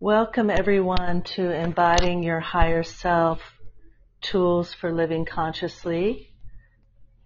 Welcome 0.00 0.48
everyone 0.48 1.22
to 1.34 1.50
Embodying 1.50 2.22
Your 2.22 2.38
Higher 2.38 2.84
Self 2.84 3.40
Tools 4.20 4.72
for 4.72 4.92
Living 4.92 5.24
Consciously. 5.24 6.30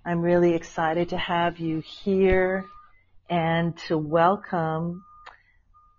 I'm 0.07 0.23
really 0.23 0.55
excited 0.55 1.11
to 1.11 1.19
have 1.19 1.59
you 1.59 1.81
here 1.81 2.65
and 3.29 3.77
to 3.89 3.99
welcome 3.99 5.05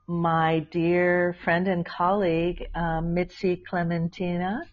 my 0.07 0.66
dear 0.71 1.36
friend 1.44 1.67
and 1.67 1.86
colleague, 1.86 2.66
um, 2.73 3.13
Mitzi 3.13 3.58
Clementina 3.58 4.63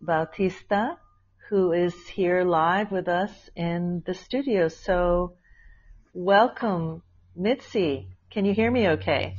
Bautista, 0.00 0.96
who 1.48 1.72
is 1.72 2.06
here 2.06 2.44
live 2.44 2.92
with 2.92 3.08
us 3.08 3.32
in 3.56 4.00
the 4.06 4.14
studio. 4.14 4.68
So 4.68 5.32
welcome, 6.14 7.02
Mitzi. 7.34 8.06
Can 8.30 8.44
you 8.44 8.54
hear 8.54 8.70
me 8.70 8.90
okay? 8.90 9.34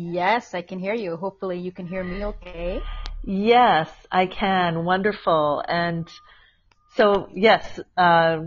Yes, 0.00 0.54
I 0.54 0.62
can 0.62 0.78
hear 0.78 0.94
you. 0.94 1.16
Hopefully 1.16 1.58
you 1.58 1.72
can 1.72 1.88
hear 1.88 2.04
me 2.04 2.24
okay. 2.24 2.80
Yes, 3.24 3.90
I 4.12 4.26
can. 4.26 4.84
Wonderful. 4.84 5.64
And 5.66 6.08
so, 6.96 7.28
yes, 7.34 7.80
uh, 7.96 8.38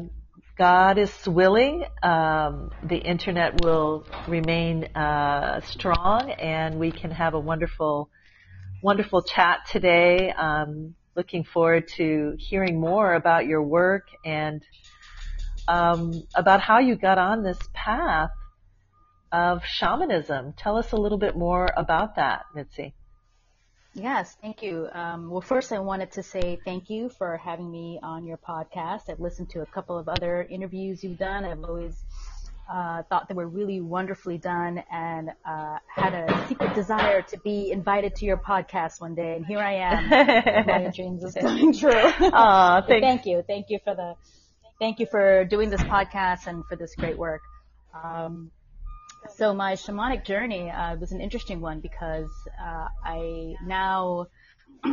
God 0.58 0.98
is 0.98 1.12
willing. 1.28 1.84
Um, 2.02 2.70
the 2.88 2.96
internet 2.96 3.66
will 3.66 4.06
remain 4.30 4.86
uh, 4.96 5.60
strong, 5.60 6.32
and 6.32 6.80
we 6.80 6.90
can 6.90 7.12
have 7.12 7.34
a 7.34 7.40
wonderful, 7.40 8.10
wonderful 8.82 9.22
chat 9.22 9.60
today. 9.70 10.32
Um, 10.32 10.96
looking 11.18 11.44
forward 11.44 11.90
to 11.98 12.36
hearing 12.38 12.80
more 12.80 13.14
about 13.14 13.46
your 13.46 13.62
work 13.62 14.08
and 14.24 14.64
um, 15.68 16.24
about 16.34 16.62
how 16.62 16.80
you 16.80 16.96
got 16.96 17.18
on 17.18 17.44
this 17.44 17.60
path 17.74 18.30
of 19.32 19.64
shamanism. 19.66 20.54
Tell 20.54 20.78
us 20.78 20.92
a 20.92 20.98
little 20.98 21.18
bit 21.18 21.36
more 21.36 21.68
about 21.76 22.16
that, 22.16 22.46
Mitzi. 22.54 22.94
Yes, 23.94 24.38
thank 24.42 24.64
you. 24.64 24.88
Um, 24.94 25.30
well, 25.30 25.42
first, 25.42 25.74
I 25.74 25.80
wanted 25.80 26.12
to 26.14 26.24
say 26.24 26.60
thank 26.64 26.90
you 26.90 27.10
for 27.10 27.36
having 27.38 27.70
me 27.70 28.00
on 28.02 28.26
your 28.26 28.38
podcast. 28.38 29.10
I've 29.10 29.20
listened 29.20 29.50
to 29.50 29.62
a 29.62 29.66
couple 29.66 29.98
of 29.98 30.08
other 30.08 30.44
interviews 30.50 31.04
you've 31.04 31.18
done. 31.18 31.44
I've 31.44 31.64
always 31.66 31.98
uh, 32.72 33.04
thought 33.04 33.28
they 33.28 33.34
were 33.34 33.48
really 33.48 33.82
wonderfully 33.82 34.38
done 34.38 34.82
and 34.90 35.32
uh, 35.46 35.78
had 35.94 36.14
a 36.14 36.48
secret 36.48 36.74
desire 36.74 37.22
to 37.22 37.38
be 37.40 37.70
invited 37.72 38.16
to 38.16 38.26
your 38.26 38.38
podcast 38.38 39.02
one 39.02 39.14
day. 39.14 39.36
And 39.36 39.46
here 39.46 39.60
I 39.60 39.74
am. 39.74 40.10
My 40.68 40.90
dreams 40.96 41.24
is 41.26 41.34
coming 41.34 41.74
true. 41.74 41.92
Aw, 41.92 42.82
thank, 42.88 43.04
thank 43.04 43.26
you. 43.26 43.44
Thank 43.46 43.70
you 43.70 43.80
for 43.84 43.94
the, 43.94 44.16
thank 44.80 45.00
you 45.00 45.06
for 45.06 45.44
doing 45.44 45.70
this 45.70 45.82
podcast 45.82 46.48
and 46.48 46.64
for 46.66 46.78
this 46.78 46.96
great 46.96 47.18
work. 47.18 47.42
Um, 47.94 48.52
so 49.30 49.54
my 49.54 49.74
shamanic 49.74 50.26
journey 50.26 50.70
uh, 50.70 50.96
was 50.96 51.12
an 51.12 51.22
interesting 51.22 51.62
one 51.62 51.80
because 51.80 52.32
uh, 52.62 52.88
I 53.04 53.56
now 53.66 54.28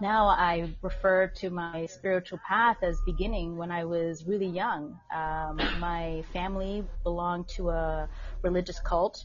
now 0.00 0.26
I 0.26 0.74
refer 0.82 1.28
to 1.36 1.50
my 1.50 1.86
spiritual 1.86 2.38
path 2.46 2.78
as 2.82 3.00
beginning 3.06 3.56
when 3.56 3.70
I 3.70 3.84
was 3.84 4.24
really 4.26 4.46
young. 4.48 4.98
Um, 5.14 5.56
my 5.78 6.22
family 6.32 6.84
belonged 7.02 7.48
to 7.56 7.70
a 7.70 8.08
religious 8.42 8.80
cult, 8.80 9.24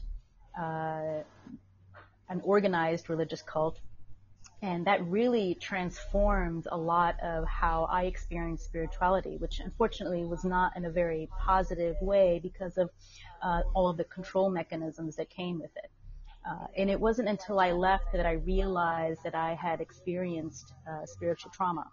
uh, 0.58 1.22
an 2.28 2.40
organized 2.44 3.08
religious 3.08 3.42
cult 3.42 3.78
and 4.62 4.86
that 4.86 5.02
really 5.06 5.54
transformed 5.54 6.66
a 6.70 6.76
lot 6.76 7.18
of 7.20 7.46
how 7.46 7.84
I 7.84 8.04
experienced 8.04 8.64
spirituality, 8.64 9.36
which 9.38 9.60
unfortunately 9.60 10.24
was 10.24 10.44
not 10.44 10.76
in 10.76 10.84
a 10.84 10.90
very 10.90 11.28
positive 11.38 11.96
way 12.02 12.40
because 12.42 12.76
of 12.76 12.90
uh, 13.42 13.62
all 13.74 13.88
of 13.88 13.96
the 13.96 14.04
control 14.04 14.50
mechanisms 14.50 15.16
that 15.16 15.30
came 15.30 15.58
with 15.60 15.70
it. 15.76 15.90
Uh, 16.48 16.66
and 16.76 16.90
it 16.90 17.00
wasn't 17.00 17.28
until 17.28 17.58
I 17.58 17.72
left 17.72 18.12
that 18.12 18.26
I 18.26 18.32
realized 18.32 19.22
that 19.24 19.34
I 19.34 19.54
had 19.54 19.80
experienced 19.80 20.72
uh, 20.90 21.06
spiritual 21.06 21.50
trauma. 21.52 21.86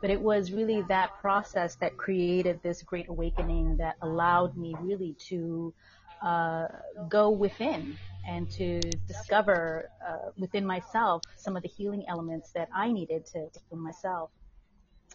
But 0.00 0.10
it 0.10 0.20
was 0.20 0.52
really 0.52 0.82
that 0.82 1.10
process 1.20 1.76
that 1.76 1.96
created 1.96 2.60
this 2.62 2.82
great 2.82 3.08
awakening 3.08 3.76
that 3.78 3.96
allowed 4.02 4.56
me 4.56 4.74
really 4.80 5.16
to 5.28 5.74
uh, 6.22 6.66
go 7.08 7.30
within 7.30 7.96
and 8.26 8.50
to 8.52 8.80
discover 9.06 9.90
uh, 10.06 10.30
within 10.38 10.66
myself 10.66 11.22
some 11.36 11.56
of 11.56 11.62
the 11.62 11.68
healing 11.68 12.04
elements 12.08 12.50
that 12.52 12.68
I 12.74 12.92
needed 12.92 13.26
to, 13.26 13.48
heal 13.68 13.78
myself. 13.78 14.30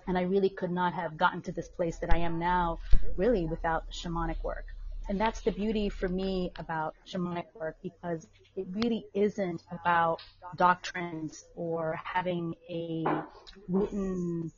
And 0.07 0.18
I 0.18 0.22
really 0.22 0.50
could 0.50 0.72
not 0.72 0.94
have 0.94 1.18
gotten 1.18 1.41
to 1.44 1.51
this 1.51 1.68
place 1.68 1.97
that 1.97 2.13
I 2.13 2.18
am 2.18 2.40
now 2.40 2.79
really 3.16 3.45
without 3.45 3.90
shamanic 3.91 4.41
work. 4.44 4.66
And 5.09 5.19
that's 5.19 5.41
the 5.41 5.51
beauty 5.51 5.90
for 5.90 6.09
me 6.09 6.51
about 6.59 6.95
shamanic 7.07 7.45
work 7.53 7.78
because 7.81 8.28
it 8.56 8.68
really 8.72 9.06
isn't 9.13 9.63
about 9.72 10.22
doctrines 10.56 11.45
or 11.56 12.00
having 12.03 12.56
a 12.69 13.06
written 13.69 14.51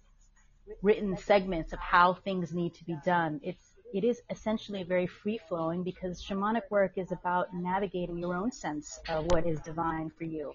written 0.83 1.17
segments 1.17 1.73
of 1.73 1.79
how 1.79 2.13
things 2.13 2.53
need 2.53 2.73
to 2.75 2.83
be 2.85 2.95
done. 3.03 3.39
It's 3.43 3.68
it 3.93 4.03
is 4.03 4.21
essentially 4.29 4.83
very 4.83 5.07
free 5.07 5.39
flowing 5.49 5.83
because 5.83 6.21
shamanic 6.21 6.69
work 6.69 6.97
is 6.97 7.11
about 7.11 7.53
navigating 7.53 8.17
your 8.19 8.35
own 8.35 8.51
sense 8.51 8.99
of 9.09 9.25
what 9.25 9.47
is 9.47 9.59
divine 9.61 10.11
for 10.17 10.25
you. 10.25 10.53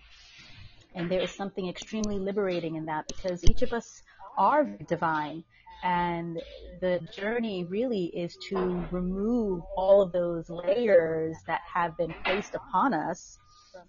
And 0.95 1.11
there 1.11 1.21
is 1.21 1.31
something 1.31 1.69
extremely 1.69 2.19
liberating 2.19 2.77
in 2.77 2.87
that 2.87 3.07
because 3.09 3.45
each 3.45 3.63
of 3.63 3.73
us 3.73 4.03
are 4.39 4.65
divine. 4.89 5.43
And 5.83 6.41
the 6.81 7.01
journey 7.13 7.65
really 7.65 8.07
is 8.07 8.37
to 8.49 8.57
remove 8.91 9.63
all 9.77 10.01
of 10.03 10.13
those 10.13 10.49
layers 10.49 11.37
that 11.47 11.61
have 11.73 11.97
been 11.97 12.15
placed 12.25 12.55
upon 12.55 12.95
us 12.95 13.39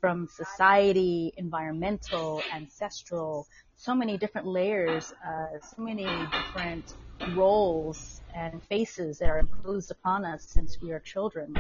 from 0.02 0.28
society, 0.28 1.34
environmental, 1.38 2.42
ancestral, 2.54 3.48
so 3.76 3.94
many 3.94 4.18
different 4.18 4.48
layers, 4.48 5.14
uh, 5.26 5.60
so 5.60 5.82
many 5.82 6.06
different 6.32 6.94
roles 7.36 8.22
and 8.34 8.64
faces 8.64 9.20
that 9.20 9.30
are 9.30 9.40
imposed 9.40 9.92
upon 9.92 10.26
us 10.26 10.44
since 10.44 10.82
we 10.82 10.92
are 10.92 11.00
children. 11.00 11.56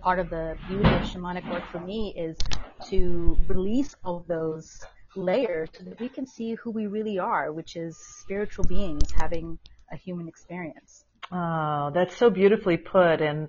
Part 0.00 0.18
of 0.18 0.30
the 0.30 0.56
beauty 0.68 0.84
of 0.84 1.02
shamanic 1.02 1.50
work 1.50 1.64
for 1.70 1.80
me 1.80 2.14
is 2.16 2.36
to 2.88 3.38
release 3.48 3.94
all 4.04 4.24
those 4.26 4.82
layers 5.16 5.68
so 5.76 5.84
that 5.84 6.00
we 6.00 6.08
can 6.08 6.26
see 6.26 6.54
who 6.54 6.70
we 6.70 6.86
really 6.86 7.18
are, 7.18 7.52
which 7.52 7.76
is 7.76 7.96
spiritual 7.96 8.64
beings 8.64 9.10
having 9.10 9.58
a 9.92 9.96
human 9.96 10.28
experience. 10.28 11.04
Oh, 11.32 11.90
that's 11.92 12.16
so 12.16 12.30
beautifully 12.30 12.76
put 12.76 13.20
and 13.20 13.48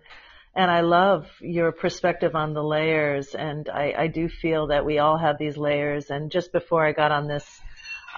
and 0.56 0.70
I 0.70 0.82
love 0.82 1.28
your 1.40 1.72
perspective 1.72 2.36
on 2.36 2.54
the 2.54 2.64
layers 2.64 3.34
and 3.36 3.70
I, 3.70 3.94
I 3.98 4.08
do 4.08 4.28
feel 4.28 4.68
that 4.68 4.86
we 4.86 5.00
all 5.00 5.18
have 5.18 5.38
these 5.38 5.58
layers 5.58 6.10
and 6.10 6.30
just 6.30 6.52
before 6.52 6.86
I 6.86 6.92
got 6.92 7.12
on 7.12 7.28
this 7.28 7.46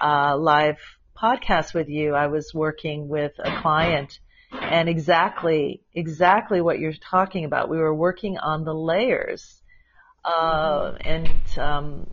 uh, 0.02 0.36
live 0.36 0.78
podcast 1.16 1.74
with 1.74 1.88
you, 1.88 2.14
I 2.14 2.26
was 2.26 2.52
working 2.52 3.08
with 3.08 3.32
a 3.38 3.60
client 3.60 4.18
and 4.50 4.88
exactly, 4.88 5.82
exactly 5.94 6.60
what 6.60 6.78
you're 6.78 6.92
talking 6.92 7.44
about. 7.44 7.68
We 7.68 7.78
were 7.78 7.94
working 7.94 8.38
on 8.38 8.64
the 8.64 8.74
layers. 8.74 9.60
Uh, 10.24 10.92
and, 11.04 11.30
um, 11.58 12.06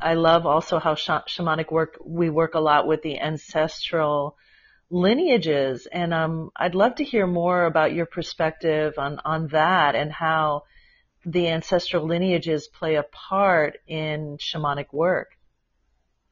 I 0.00 0.14
love 0.14 0.46
also 0.46 0.78
how 0.78 0.94
sh- 0.94 1.08
shamanic 1.08 1.70
work, 1.70 1.96
we 2.04 2.28
work 2.30 2.54
a 2.54 2.60
lot 2.60 2.86
with 2.86 3.02
the 3.02 3.18
ancestral 3.18 4.36
lineages. 4.90 5.86
And, 5.90 6.14
um, 6.14 6.50
I'd 6.56 6.74
love 6.74 6.96
to 6.96 7.04
hear 7.04 7.26
more 7.26 7.64
about 7.64 7.92
your 7.92 8.06
perspective 8.06 8.94
on, 8.98 9.20
on 9.24 9.48
that 9.48 9.94
and 9.94 10.12
how 10.12 10.64
the 11.24 11.48
ancestral 11.48 12.06
lineages 12.06 12.68
play 12.68 12.94
a 12.94 13.02
part 13.02 13.78
in 13.86 14.38
shamanic 14.38 14.92
work. 14.92 15.36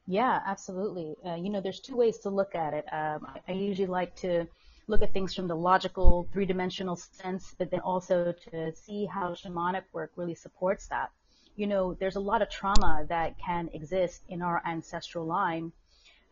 Yeah, 0.06 0.38
absolutely. 0.46 1.16
Uh, 1.26 1.34
you 1.36 1.50
know, 1.50 1.60
there's 1.60 1.80
two 1.80 1.96
ways 1.96 2.18
to 2.18 2.30
look 2.30 2.54
at 2.54 2.74
it. 2.74 2.84
Um, 2.92 3.26
I, 3.26 3.40
I 3.48 3.52
usually 3.52 3.88
like 3.88 4.14
to 4.16 4.46
look 4.86 5.02
at 5.02 5.12
things 5.12 5.34
from 5.34 5.48
the 5.48 5.56
logical, 5.56 6.28
three-dimensional 6.32 6.96
sense, 6.96 7.54
but 7.58 7.70
then 7.70 7.80
also 7.80 8.34
to 8.50 8.72
see 8.76 9.06
how 9.06 9.30
shamanic 9.30 9.84
work 9.92 10.12
really 10.16 10.34
supports 10.34 10.88
that. 10.88 11.10
You 11.56 11.66
know, 11.66 11.94
there's 11.94 12.16
a 12.16 12.20
lot 12.20 12.42
of 12.42 12.50
trauma 12.50 13.06
that 13.08 13.38
can 13.38 13.70
exist 13.72 14.22
in 14.28 14.42
our 14.42 14.62
ancestral 14.66 15.24
line 15.24 15.72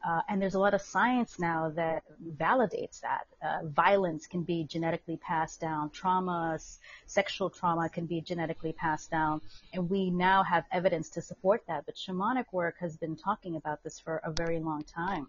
uh, 0.04 0.20
and 0.28 0.42
there's 0.42 0.54
a 0.54 0.58
lot 0.58 0.74
of 0.74 0.82
science 0.82 1.38
now 1.38 1.70
that 1.76 2.02
validates 2.36 3.00
that. 3.00 3.26
Uh, 3.40 3.66
violence 3.66 4.26
can 4.26 4.42
be 4.42 4.64
genetically 4.64 5.16
passed 5.16 5.60
down. 5.60 5.90
Trauma, 5.90 6.58
sexual 7.06 7.50
trauma 7.50 7.88
can 7.88 8.06
be 8.06 8.20
genetically 8.20 8.72
passed 8.72 9.10
down. 9.10 9.40
And 9.72 9.88
we 9.88 10.10
now 10.10 10.42
have 10.42 10.64
evidence 10.72 11.08
to 11.10 11.22
support 11.22 11.62
that. 11.68 11.86
But 11.86 11.94
shamanic 11.94 12.46
work 12.52 12.76
has 12.80 12.96
been 12.96 13.16
talking 13.16 13.54
about 13.56 13.84
this 13.84 14.00
for 14.00 14.16
a 14.24 14.32
very 14.32 14.58
long 14.58 14.82
time. 14.82 15.28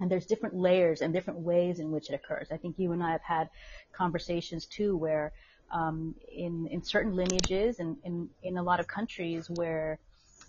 And 0.00 0.10
there's 0.10 0.26
different 0.26 0.56
layers 0.56 1.02
and 1.02 1.12
different 1.12 1.40
ways 1.40 1.78
in 1.78 1.92
which 1.92 2.10
it 2.10 2.14
occurs. 2.14 2.48
I 2.50 2.56
think 2.56 2.78
you 2.78 2.92
and 2.92 3.02
I 3.02 3.12
have 3.12 3.22
had 3.22 3.48
conversations 3.92 4.66
too 4.66 4.96
where 4.96 5.32
um, 5.70 6.16
in, 6.32 6.66
in 6.66 6.82
certain 6.82 7.14
lineages 7.14 7.78
and 7.78 7.96
in, 8.02 8.28
in 8.42 8.58
a 8.58 8.62
lot 8.62 8.80
of 8.80 8.88
countries 8.88 9.48
where 9.50 10.00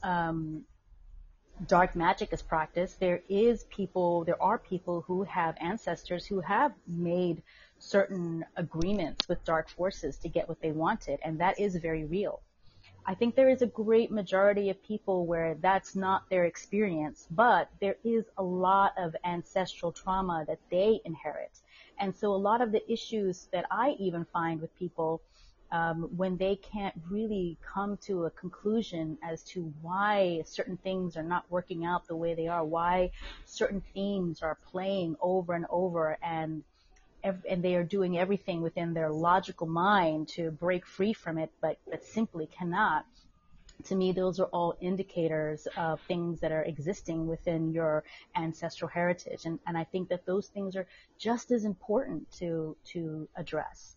um, 0.02 0.63
dark 1.68 1.96
magic 1.96 2.34
is 2.34 2.42
practiced, 2.42 3.00
there 3.00 3.22
is 3.30 3.63
people, 3.66 4.24
there 4.24 4.42
are 4.42 4.58
people 4.58 5.02
who 5.02 5.24
have 5.24 5.56
ancestors 5.60 6.25
who 6.25 6.40
have 6.42 6.74
made 6.88 7.42
certain 7.80 8.46
agreements 8.56 9.28
with 9.28 9.44
dark 9.44 9.69
forces 9.69 10.18
to 10.18 10.30
get 10.30 10.48
what 10.48 10.62
they 10.62 10.72
wanted, 10.72 11.19
and 11.24 11.40
that 11.40 11.60
is 11.60 11.75
very 11.75 12.06
real. 12.06 12.42
I 13.06 13.16
think 13.16 13.36
there 13.36 13.50
is 13.50 13.63
a 13.63 13.68
great 13.68 14.12
majority 14.12 14.69
of 14.69 14.84
people 14.84 15.25
where 15.25 15.56
that's 15.56 15.96
not 15.96 16.30
their 16.30 16.46
experience, 16.46 17.28
but 17.31 17.69
there 17.80 17.98
is 18.04 18.25
a 18.38 18.44
lot 18.44 18.94
of 18.98 19.16
ancestral 19.24 19.92
trauma 19.92 20.46
that 20.48 20.60
they 20.69 21.02
inherit. 21.04 21.62
And 22.00 22.16
so 22.16 22.31
a 22.31 22.38
lot 22.38 22.62
of 22.62 22.72
the 22.72 22.92
issues 22.92 23.48
that 23.52 23.66
I 23.72 23.96
even 24.00 24.25
find 24.25 24.62
with 24.62 24.75
people 24.78 25.22
um, 25.72 26.10
when 26.18 26.36
they 26.36 26.58
can't 26.58 26.96
really 27.10 27.58
come 27.62 27.98
to 27.98 28.26
a 28.26 28.30
conclusion 28.32 29.18
as 29.24 29.42
to 29.44 29.74
why 29.82 30.42
certain 30.46 30.78
things 30.78 31.16
are 31.16 31.24
not 31.24 31.46
working 31.50 31.86
out 31.86 32.08
the 32.08 32.16
way 32.16 32.34
they 32.34 32.48
are, 32.48 32.64
why 32.64 33.12
certain 33.46 33.82
themes 33.94 34.42
are 34.42 34.58
playing 34.72 35.16
over 35.22 35.54
and 35.54 35.66
over, 35.70 36.18
and 36.22 36.64
and 37.24 37.64
they 37.64 37.76
are 37.76 37.84
doing 37.84 38.18
everything 38.18 38.62
within 38.62 38.94
their 38.94 39.12
logical 39.12 39.68
mind 39.68 40.28
to 40.28 40.50
break 40.52 40.86
free 40.86 41.14
from 41.14 41.38
it, 41.38 41.52
but 41.62 41.78
but 41.90 42.04
simply 42.04 42.48
cannot. 42.48 43.06
To 43.86 43.96
me, 43.96 44.12
those 44.12 44.40
are 44.40 44.48
all 44.48 44.76
indicators 44.82 45.68
of 45.78 46.02
things 46.02 46.42
that 46.42 46.52
are 46.52 46.64
existing 46.64 47.28
within 47.28 47.72
your 47.72 48.04
ancestral 48.36 48.90
heritage, 48.90 49.46
and 49.46 49.60
and 49.66 49.78
I 49.78 49.86
think 49.86 50.10
that 50.10 50.26
those 50.26 50.48
things 50.48 50.76
are 50.76 50.88
just 51.18 51.52
as 51.52 51.64
important 51.64 52.30
to 52.40 52.76
to 52.94 53.30
address 53.36 53.96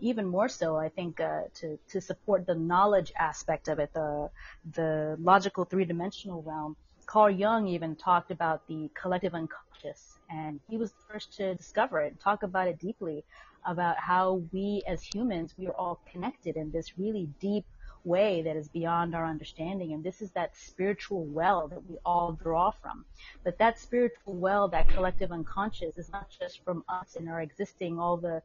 even 0.00 0.26
more 0.26 0.48
so, 0.48 0.76
I 0.76 0.88
think, 0.88 1.20
uh, 1.20 1.42
to, 1.54 1.78
to 1.88 2.00
support 2.00 2.46
the 2.46 2.54
knowledge 2.54 3.12
aspect 3.18 3.68
of 3.68 3.78
it, 3.78 3.92
the, 3.92 4.30
the 4.74 5.16
logical 5.20 5.64
three-dimensional 5.64 6.42
realm. 6.42 6.76
Carl 7.06 7.30
Jung 7.30 7.66
even 7.66 7.96
talked 7.96 8.30
about 8.30 8.66
the 8.68 8.90
collective 8.94 9.34
unconscious, 9.34 10.18
and 10.30 10.60
he 10.68 10.76
was 10.76 10.92
the 10.92 11.12
first 11.12 11.34
to 11.36 11.54
discover 11.54 12.00
it, 12.00 12.20
talk 12.20 12.42
about 12.42 12.68
it 12.68 12.78
deeply, 12.78 13.24
about 13.66 13.98
how 13.98 14.42
we 14.52 14.82
as 14.86 15.02
humans, 15.02 15.54
we 15.58 15.66
are 15.66 15.74
all 15.74 16.00
connected 16.10 16.56
in 16.56 16.70
this 16.70 16.98
really 16.98 17.28
deep 17.40 17.64
way 18.04 18.42
that 18.42 18.56
is 18.56 18.68
beyond 18.68 19.14
our 19.14 19.24
understanding. 19.24 19.92
And 19.92 20.02
this 20.02 20.22
is 20.22 20.30
that 20.32 20.56
spiritual 20.56 21.24
well 21.24 21.68
that 21.68 21.88
we 21.88 21.98
all 22.04 22.32
draw 22.32 22.70
from. 22.70 23.04
But 23.44 23.58
that 23.58 23.78
spiritual 23.78 24.34
well, 24.34 24.68
that 24.68 24.88
collective 24.88 25.30
unconscious 25.30 25.96
is 25.98 26.10
not 26.10 26.28
just 26.30 26.64
from 26.64 26.84
us 26.88 27.16
and 27.16 27.28
our 27.28 27.40
existing, 27.40 28.00
all 28.00 28.16
the 28.16 28.42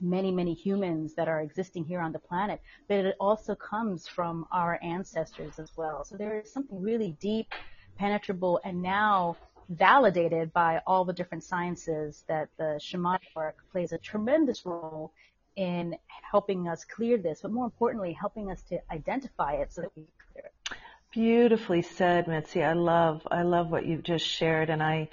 many, 0.00 0.30
many 0.30 0.54
humans 0.54 1.14
that 1.14 1.28
are 1.28 1.40
existing 1.40 1.84
here 1.84 2.00
on 2.00 2.12
the 2.12 2.18
planet, 2.18 2.60
but 2.88 2.98
it 2.98 3.16
also 3.20 3.54
comes 3.54 4.06
from 4.08 4.46
our 4.52 4.78
ancestors 4.82 5.58
as 5.58 5.70
well. 5.76 6.04
So 6.04 6.16
there 6.16 6.40
is 6.40 6.52
something 6.52 6.80
really 6.80 7.16
deep, 7.20 7.52
penetrable, 7.98 8.60
and 8.64 8.82
now 8.82 9.36
validated 9.68 10.52
by 10.52 10.80
all 10.86 11.04
the 11.04 11.12
different 11.12 11.44
sciences 11.44 12.24
that 12.28 12.48
the 12.58 12.78
shamanic 12.82 13.34
work 13.34 13.56
plays 13.70 13.92
a 13.92 13.98
tremendous 13.98 14.66
role 14.66 15.12
in 15.56 15.96
helping 16.30 16.68
us 16.68 16.84
clear 16.84 17.18
this, 17.18 17.40
but 17.42 17.52
more 17.52 17.64
importantly, 17.64 18.12
helping 18.12 18.50
us 18.50 18.62
to 18.62 18.80
identify 18.90 19.54
it 19.54 19.72
so 19.72 19.82
that 19.82 19.90
we 19.96 20.06
clear 20.32 20.46
it. 20.46 20.76
Beautifully 21.10 21.82
said, 21.82 22.26
Mitzi. 22.26 22.62
I 22.62 22.72
love, 22.72 23.26
I 23.30 23.42
love 23.42 23.70
what 23.70 23.84
you've 23.84 24.02
just 24.02 24.26
shared, 24.26 24.70
and 24.70 24.82
I, 24.82 25.10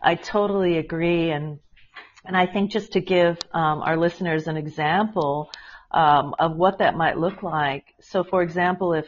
I 0.00 0.14
totally 0.14 0.78
agree. 0.78 1.30
And 1.30 1.58
and 2.24 2.36
I 2.36 2.46
think 2.46 2.70
just 2.70 2.92
to 2.92 3.00
give 3.00 3.38
um, 3.52 3.82
our 3.82 3.96
listeners 3.96 4.46
an 4.46 4.56
example 4.56 5.50
um, 5.90 6.34
of 6.38 6.56
what 6.56 6.78
that 6.78 6.94
might 6.94 7.18
look 7.18 7.42
like. 7.42 7.84
So, 8.00 8.24
for 8.24 8.42
example, 8.42 8.94
if 8.94 9.06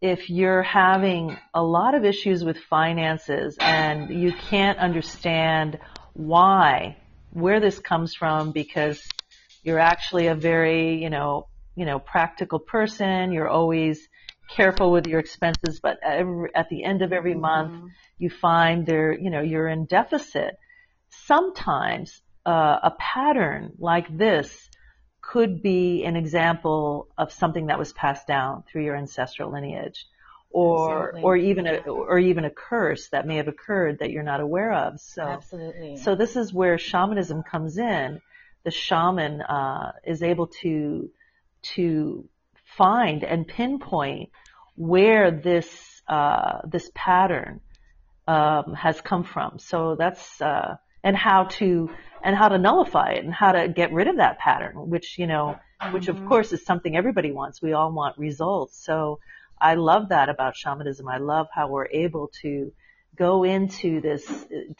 if 0.00 0.28
you're 0.28 0.64
having 0.64 1.36
a 1.54 1.62
lot 1.62 1.94
of 1.94 2.04
issues 2.04 2.42
with 2.42 2.58
finances 2.58 3.56
and 3.60 4.10
you 4.10 4.32
can't 4.32 4.78
understand 4.78 5.78
why, 6.14 6.96
where 7.30 7.60
this 7.60 7.78
comes 7.78 8.12
from, 8.16 8.50
because 8.50 9.00
you're 9.62 9.78
actually 9.78 10.26
a 10.26 10.34
very, 10.34 11.00
you 11.00 11.08
know, 11.08 11.46
you 11.76 11.86
know, 11.86 12.00
practical 12.00 12.58
person. 12.58 13.32
You're 13.32 13.48
always 13.48 14.08
careful 14.50 14.90
with 14.90 15.06
your 15.06 15.20
expenses, 15.20 15.80
but 15.80 15.98
every, 16.02 16.50
at 16.54 16.68
the 16.68 16.84
end 16.84 17.02
of 17.02 17.12
every 17.12 17.34
month, 17.34 17.72
mm-hmm. 17.72 17.86
you 18.18 18.28
find 18.28 18.84
there, 18.84 19.12
you 19.12 19.30
know, 19.30 19.40
you're 19.40 19.68
in 19.68 19.86
deficit. 19.86 20.56
Sometimes 21.10 22.20
uh, 22.44 22.78
a 22.82 22.92
pattern 22.98 23.72
like 23.78 24.16
this 24.16 24.68
could 25.20 25.62
be 25.62 26.04
an 26.04 26.16
example 26.16 27.08
of 27.16 27.32
something 27.32 27.66
that 27.66 27.78
was 27.78 27.92
passed 27.92 28.26
down 28.26 28.64
through 28.70 28.84
your 28.84 28.96
ancestral 28.96 29.52
lineage 29.52 30.06
or 30.50 31.08
Absolutely. 31.08 31.22
or 31.22 31.36
even 31.36 31.66
a 31.66 31.76
or 31.88 32.18
even 32.18 32.44
a 32.44 32.50
curse 32.50 33.08
that 33.08 33.26
may 33.26 33.36
have 33.36 33.48
occurred 33.48 34.00
that 34.00 34.10
you're 34.10 34.22
not 34.22 34.40
aware 34.40 34.72
of 34.72 35.00
so 35.00 35.22
Absolutely. 35.22 35.96
so 35.96 36.14
this 36.14 36.36
is 36.36 36.52
where 36.52 36.76
shamanism 36.76 37.42
comes 37.42 37.78
in 37.78 38.20
the 38.64 38.70
shaman 38.70 39.40
uh, 39.40 39.92
is 40.04 40.22
able 40.22 40.48
to 40.48 41.10
to 41.62 42.28
find 42.76 43.24
and 43.24 43.46
pinpoint 43.46 44.30
where 44.74 45.30
this 45.30 46.02
uh, 46.08 46.58
this 46.64 46.90
pattern 46.94 47.60
um, 48.26 48.74
has 48.74 49.00
come 49.00 49.24
from 49.24 49.58
so 49.58 49.94
that's 49.98 50.40
uh, 50.42 50.76
and 51.02 51.16
how 51.16 51.44
to 51.44 51.90
and 52.22 52.36
how 52.36 52.48
to 52.48 52.58
nullify 52.58 53.12
it 53.12 53.24
and 53.24 53.34
how 53.34 53.52
to 53.52 53.68
get 53.68 53.92
rid 53.92 54.08
of 54.08 54.16
that 54.16 54.38
pattern, 54.38 54.88
which 54.88 55.18
you 55.18 55.26
know, 55.26 55.58
which 55.90 56.08
of 56.08 56.16
mm-hmm. 56.16 56.28
course 56.28 56.52
is 56.52 56.64
something 56.64 56.96
everybody 56.96 57.32
wants. 57.32 57.60
We 57.60 57.72
all 57.72 57.92
want 57.92 58.18
results. 58.18 58.82
So 58.84 59.18
I 59.60 59.74
love 59.74 60.10
that 60.10 60.28
about 60.28 60.56
shamanism. 60.56 61.08
I 61.08 61.18
love 61.18 61.48
how 61.52 61.68
we're 61.68 61.86
able 61.86 62.30
to 62.42 62.72
go 63.16 63.44
into 63.44 64.00
this 64.00 64.24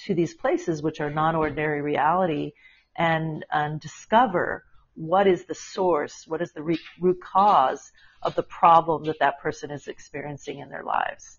to 0.06 0.14
these 0.14 0.34
places 0.34 0.82
which 0.82 1.00
are 1.00 1.10
non-ordinary 1.10 1.82
reality 1.82 2.52
and 2.96 3.44
and 3.50 3.80
discover 3.80 4.64
what 4.94 5.26
is 5.26 5.44
the 5.46 5.54
source, 5.54 6.24
what 6.26 6.42
is 6.42 6.52
the 6.52 6.62
root 6.62 7.20
cause 7.22 7.92
of 8.22 8.34
the 8.34 8.42
problem 8.42 9.04
that 9.04 9.18
that 9.20 9.40
person 9.40 9.70
is 9.70 9.88
experiencing 9.88 10.58
in 10.58 10.68
their 10.68 10.84
lives. 10.84 11.38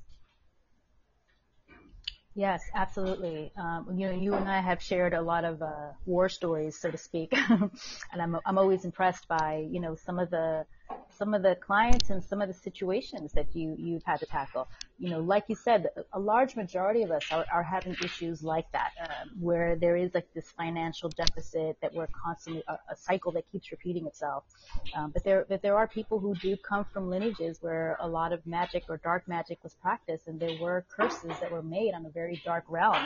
Yes, 2.36 2.64
absolutely. 2.74 3.52
Um, 3.58 3.96
you 3.96 4.08
know, 4.08 4.16
you 4.16 4.34
and 4.36 4.50
I 4.50 4.60
have 4.60 4.82
shared 4.82 5.14
a 5.14 5.22
lot 5.22 5.46
of 5.46 5.62
uh, 5.62 5.92
war 6.06 6.30
stories, 6.30 6.80
so 6.80 6.90
to 6.90 6.98
speak, 6.98 7.32
and 7.50 8.22
I'm 8.22 8.38
I'm 8.46 8.58
always 8.58 8.86
impressed 8.86 9.28
by 9.28 9.68
you 9.70 9.80
know 9.80 9.96
some 9.96 10.18
of 10.18 10.32
the 10.32 10.66
some 11.18 11.34
of 11.34 11.42
the 11.44 11.56
clients 11.56 12.10
and 12.10 12.24
some 12.24 12.42
of 12.42 12.48
the 12.48 12.54
situations 12.54 13.32
that 13.34 13.56
you 13.56 13.76
you've 13.78 14.04
had 14.04 14.20
to 14.20 14.26
tackle. 14.26 14.68
You 14.98 15.10
know, 15.12 15.20
like 15.20 15.46
you 15.48 15.56
said, 15.56 15.88
a 16.12 16.20
large 16.20 16.56
majority 16.56 17.04
of 17.04 17.12
us 17.12 17.24
are, 17.32 17.46
are 17.52 17.64
having 17.64 17.96
issues 18.04 18.44
like 18.44 18.72
that, 18.72 18.92
uh, 19.02 19.08
where 19.40 19.76
there 19.76 19.96
is 19.96 20.14
like 20.14 20.28
this 20.34 20.52
financial 20.52 21.10
deficit 21.10 21.78
that 21.82 21.94
we're 21.94 22.08
constantly 22.08 22.64
a, 22.68 22.74
a 22.92 22.96
cycle 22.96 23.32
that 23.34 23.50
keeps 23.52 23.72
repeating 23.72 24.08
itself. 24.08 24.44
Um, 24.96 25.12
but 25.12 25.24
there 25.24 25.46
but 25.48 25.62
there 25.62 25.78
are 25.78 25.88
people 25.88 26.20
who 26.20 26.36
do 26.36 26.56
come 26.58 26.86
from 26.86 27.10
lineages 27.10 27.60
where 27.62 27.98
a 28.00 28.08
lot 28.08 28.34
of 28.34 28.46
magic 28.46 28.84
or 28.90 28.98
dark 28.98 29.28
magic 29.28 29.60
was 29.64 29.74
practiced, 29.76 30.28
and 30.28 30.40
there 30.40 30.58
were 30.62 30.86
curses 30.96 31.34
that 31.40 31.52
were 31.52 31.64
made 31.64 31.94
on 31.94 32.06
a 32.06 32.10
very 32.10 32.42
dark 32.44 32.66
realm. 32.68 33.06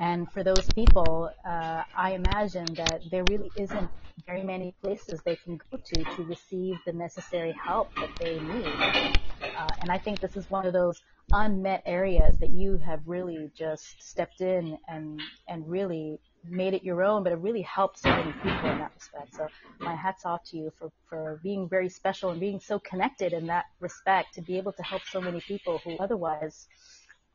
And 0.00 0.30
for 0.30 0.44
those 0.44 0.64
people, 0.76 1.30
uh, 1.44 1.82
I 1.96 2.12
imagine 2.12 2.66
that 2.74 3.02
there 3.10 3.24
really 3.28 3.50
isn't 3.56 3.90
very 4.26 4.42
many 4.42 4.74
places 4.82 5.20
they 5.24 5.36
can 5.36 5.58
go 5.70 5.78
to 5.78 6.04
to 6.04 6.22
receive 6.24 6.76
the 6.86 6.92
necessary 6.92 7.52
help 7.52 7.94
that 7.96 8.10
they 8.20 8.38
need. 8.38 8.66
Uh, 8.66 9.68
and 9.82 9.90
I 9.90 9.98
think 9.98 10.20
this 10.20 10.36
is 10.36 10.50
one 10.50 10.66
of 10.66 10.72
those 10.72 11.00
unmet 11.32 11.82
areas 11.86 12.38
that 12.38 12.50
you 12.50 12.78
have 12.78 13.00
really 13.06 13.50
just 13.54 14.02
stepped 14.02 14.40
in 14.40 14.78
and 14.88 15.20
and 15.48 15.68
really 15.68 16.18
made 16.44 16.74
it 16.74 16.82
your 16.84 17.02
own, 17.02 17.22
but 17.22 17.32
it 17.32 17.38
really 17.38 17.62
helped 17.62 17.98
so 17.98 18.08
many 18.10 18.32
people 18.32 18.70
in 18.70 18.78
that 18.78 18.92
respect. 18.94 19.34
So 19.34 19.48
my 19.80 19.94
hats 19.94 20.24
off 20.24 20.44
to 20.46 20.56
you 20.56 20.72
for, 20.78 20.90
for 21.08 21.40
being 21.42 21.68
very 21.68 21.88
special 21.88 22.30
and 22.30 22.40
being 22.40 22.60
so 22.60 22.78
connected 22.78 23.32
in 23.32 23.46
that 23.48 23.66
respect 23.80 24.34
to 24.34 24.42
be 24.42 24.56
able 24.56 24.72
to 24.72 24.82
help 24.82 25.02
so 25.10 25.20
many 25.20 25.40
people 25.40 25.78
who 25.84 25.96
otherwise 25.98 26.68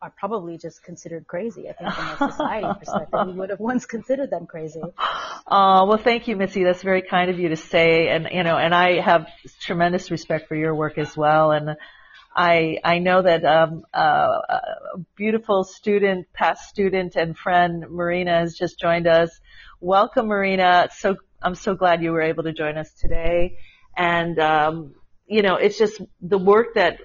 are 0.03 0.13
probably 0.17 0.57
just 0.57 0.83
considered 0.83 1.25
crazy. 1.27 1.69
I 1.69 1.73
think 1.73 1.93
from 1.93 2.09
a 2.09 2.31
society 2.31 2.67
perspective, 2.79 3.27
we 3.27 3.33
would 3.33 3.51
have 3.51 3.59
once 3.61 3.85
considered 3.85 4.29
them 4.29 4.45
crazy. 4.45 4.81
Uh, 4.81 5.85
well, 5.87 5.97
thank 5.97 6.27
you, 6.27 6.35
Mitzi. 6.35 6.65
That's 6.65 6.83
very 6.83 7.01
kind 7.01 7.31
of 7.31 7.39
you 7.39 7.49
to 7.49 7.55
say. 7.55 8.09
And, 8.09 8.27
you 8.29 8.43
know, 8.43 8.57
and 8.57 8.75
I 8.75 8.99
have 8.99 9.27
tremendous 9.61 10.11
respect 10.11 10.49
for 10.49 10.55
your 10.55 10.75
work 10.75 10.97
as 10.97 11.15
well. 11.15 11.51
And 11.51 11.77
I, 12.35 12.79
I 12.83 12.99
know 12.99 13.21
that, 13.21 13.45
um, 13.45 13.85
uh, 13.93 14.39
a 14.49 14.97
beautiful 15.15 15.63
student, 15.63 16.27
past 16.33 16.67
student 16.67 17.15
and 17.15 17.37
friend, 17.37 17.85
Marina 17.89 18.39
has 18.39 18.57
just 18.57 18.77
joined 18.77 19.07
us. 19.07 19.39
Welcome, 19.79 20.27
Marina. 20.27 20.89
So, 20.97 21.15
I'm 21.41 21.55
so 21.55 21.75
glad 21.75 22.03
you 22.03 22.11
were 22.11 22.21
able 22.21 22.43
to 22.43 22.51
join 22.51 22.77
us 22.77 22.91
today. 22.93 23.57
And, 23.95 24.37
um, 24.39 24.95
you 25.27 25.43
know, 25.43 25.55
it's 25.55 25.77
just 25.77 26.01
the 26.21 26.37
work 26.37 26.73
that 26.75 26.99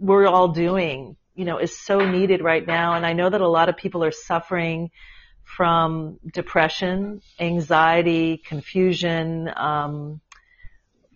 we're 0.00 0.26
all 0.26 0.48
doing 0.48 1.16
you 1.38 1.44
know, 1.44 1.58
is 1.58 1.78
so 1.78 1.98
needed 2.10 2.42
right 2.42 2.66
now. 2.66 2.94
And 2.94 3.06
I 3.06 3.12
know 3.12 3.30
that 3.30 3.40
a 3.40 3.48
lot 3.48 3.68
of 3.68 3.76
people 3.76 4.02
are 4.02 4.10
suffering 4.10 4.90
from 5.44 6.18
depression, 6.34 7.20
anxiety, 7.38 8.42
confusion, 8.44 9.48
um, 9.56 10.20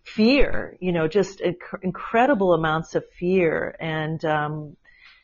fear, 0.04 0.76
you 0.80 0.92
know, 0.92 1.08
just 1.08 1.40
inc- 1.40 1.82
incredible 1.82 2.54
amounts 2.54 2.94
of 2.94 3.04
fear. 3.18 3.74
And, 3.80 4.24
um, 4.24 4.76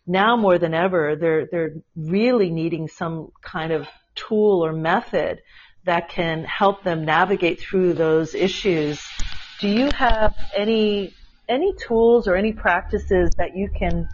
now 0.04 0.36
more 0.36 0.58
than 0.58 0.74
ever, 0.74 1.16
they're, 1.16 1.46
they're 1.50 1.74
really 1.94 2.50
needing 2.50 2.88
some 2.88 3.28
kind 3.40 3.72
of 3.72 3.86
tool 4.16 4.64
or 4.66 4.72
method 4.72 5.40
that 5.84 6.08
can 6.08 6.44
help 6.44 6.82
them 6.82 7.04
navigate 7.04 7.60
through 7.60 7.92
those 7.94 8.34
issues. 8.34 9.00
Do 9.60 9.68
you 9.68 9.90
have 9.92 10.34
any 10.56 11.14
any 11.48 11.72
tools 11.86 12.28
or 12.28 12.36
any 12.36 12.52
practices 12.52 13.30
that 13.38 13.56
you 13.56 13.70
can 13.74 14.06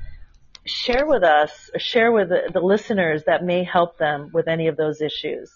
share 0.66 1.06
with 1.06 1.23
us 1.23 1.71
share 1.76 2.11
with 2.12 2.28
the, 2.28 2.50
the 2.52 2.61
listeners 2.61 3.25
that 3.25 3.44
may 3.44 3.64
help 3.64 3.99
them 3.99 4.30
with 4.33 4.49
any 4.49 4.68
of 4.68 4.76
those 4.76 5.00
issues? 5.00 5.50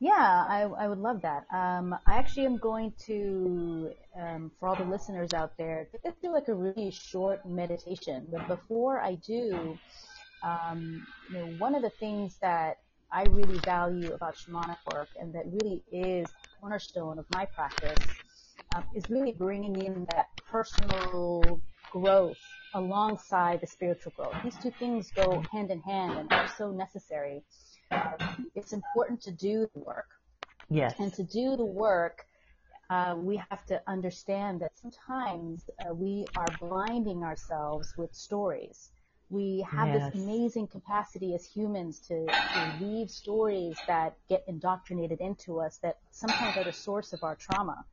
Yeah, 0.00 0.10
I, 0.48 0.62
I 0.62 0.88
would 0.88 0.98
love 0.98 1.22
that. 1.22 1.46
Um, 1.52 1.94
I 2.06 2.14
actually 2.16 2.46
am 2.46 2.58
going 2.58 2.92
to, 3.06 3.92
um, 4.18 4.50
for 4.58 4.68
all 4.68 4.74
the 4.74 4.84
listeners 4.84 5.32
out 5.32 5.56
there, 5.56 5.86
to 5.92 6.14
do 6.22 6.32
like 6.32 6.48
a 6.48 6.54
really 6.54 6.90
short 6.90 7.46
meditation. 7.46 8.26
But 8.30 8.48
before 8.48 9.00
I 9.00 9.14
do, 9.14 9.78
um, 10.42 11.06
you 11.30 11.38
know, 11.38 11.46
one 11.58 11.74
of 11.74 11.82
the 11.82 11.90
things 11.90 12.36
that 12.40 12.78
I 13.12 13.24
really 13.24 13.58
value 13.58 14.12
about 14.12 14.36
shamanic 14.36 14.78
work 14.92 15.08
and 15.20 15.32
that 15.34 15.44
really 15.46 15.82
is 15.92 16.26
the 16.26 16.48
cornerstone 16.60 17.18
of 17.18 17.26
my 17.32 17.44
practice 17.44 17.98
um, 18.74 18.84
is 18.94 19.08
really 19.10 19.32
bringing 19.32 19.80
in 19.82 20.06
that 20.12 20.28
personal 20.50 21.60
growth 21.92 22.38
alongside 22.74 23.60
the 23.60 23.66
spiritual 23.66 24.12
growth. 24.16 24.34
These 24.44 24.56
two 24.62 24.70
things 24.78 25.10
go 25.10 25.42
hand 25.52 25.70
in 25.70 25.80
hand 25.80 26.18
and 26.18 26.32
are 26.32 26.48
so 26.56 26.70
necessary. 26.70 27.42
It's 28.54 28.72
important 28.72 29.20
to 29.22 29.32
do 29.32 29.68
the 29.74 29.80
work. 29.80 30.06
Yes. 30.68 30.94
And 30.98 31.12
to 31.14 31.24
do 31.24 31.56
the 31.56 31.64
work, 31.64 32.26
uh, 32.90 33.14
we 33.16 33.42
have 33.50 33.64
to 33.66 33.80
understand 33.86 34.60
that 34.60 34.72
sometimes 34.78 35.68
uh, 35.80 35.94
we 35.94 36.26
are 36.36 36.46
blinding 36.60 37.22
ourselves 37.22 37.92
with 37.96 38.14
stories. 38.14 38.90
We 39.30 39.64
have 39.70 39.88
yes. 39.88 40.12
this 40.12 40.22
amazing 40.22 40.68
capacity 40.68 41.34
as 41.34 41.44
humans 41.44 42.00
to, 42.08 42.26
to 42.26 42.74
weave 42.80 43.10
stories 43.10 43.76
that 43.86 44.16
get 44.28 44.44
indoctrinated 44.48 45.20
into 45.20 45.60
us 45.60 45.78
that 45.78 45.98
sometimes 46.10 46.56
are 46.56 46.64
the 46.64 46.72
source 46.72 47.12
of 47.12 47.22
our 47.22 47.36
trauma. 47.36 47.84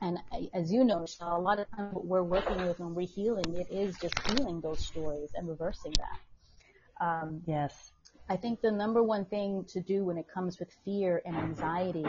And 0.00 0.18
as 0.54 0.72
you 0.72 0.84
know, 0.84 1.00
Michelle, 1.00 1.36
a 1.36 1.40
lot 1.40 1.58
of 1.58 1.68
times 1.70 1.94
what 1.94 2.06
we're 2.06 2.22
working 2.22 2.60
with 2.66 2.78
when 2.78 2.94
we're 2.94 3.06
healing, 3.06 3.54
it 3.56 3.68
is 3.70 3.96
just 3.98 4.16
healing 4.28 4.60
those 4.60 4.86
stories 4.86 5.30
and 5.34 5.48
reversing 5.48 5.92
that. 5.98 7.04
Um, 7.04 7.42
yes. 7.46 7.92
I 8.28 8.36
think 8.36 8.60
the 8.60 8.70
number 8.70 9.02
one 9.02 9.24
thing 9.24 9.64
to 9.68 9.80
do 9.80 10.04
when 10.04 10.18
it 10.18 10.26
comes 10.32 10.58
with 10.58 10.72
fear 10.84 11.22
and 11.24 11.36
anxiety 11.36 12.04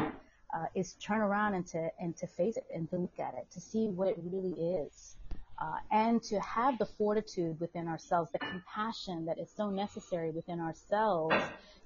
uh, 0.53 0.65
is 0.75 0.93
turn 0.96 1.19
around 1.22 1.55
and 1.55 1.65
to 1.67 1.89
and 2.00 2.15
to 2.17 2.27
face 2.27 2.58
it 2.58 2.65
and 2.74 2.89
to 2.89 2.98
look 2.98 3.19
at 3.19 3.36
it 3.36 3.50
to 3.51 3.62
see 3.62 3.88
what 3.88 4.10
it 4.10 4.17
really 4.24 4.51
is 4.51 5.15
uh, 5.60 5.78
and 5.92 6.24
to 6.24 6.39
have 6.39 6.78
the 6.78 6.86
fortitude 6.86 7.60
within 7.60 7.88
ourselves, 7.88 8.32
the 8.32 8.39
compassion 8.39 9.25
that 9.25 9.38
is 9.38 9.51
so 9.56 9.70
necessary 9.70 10.32
within 10.32 10.60
ourselves 10.60 11.36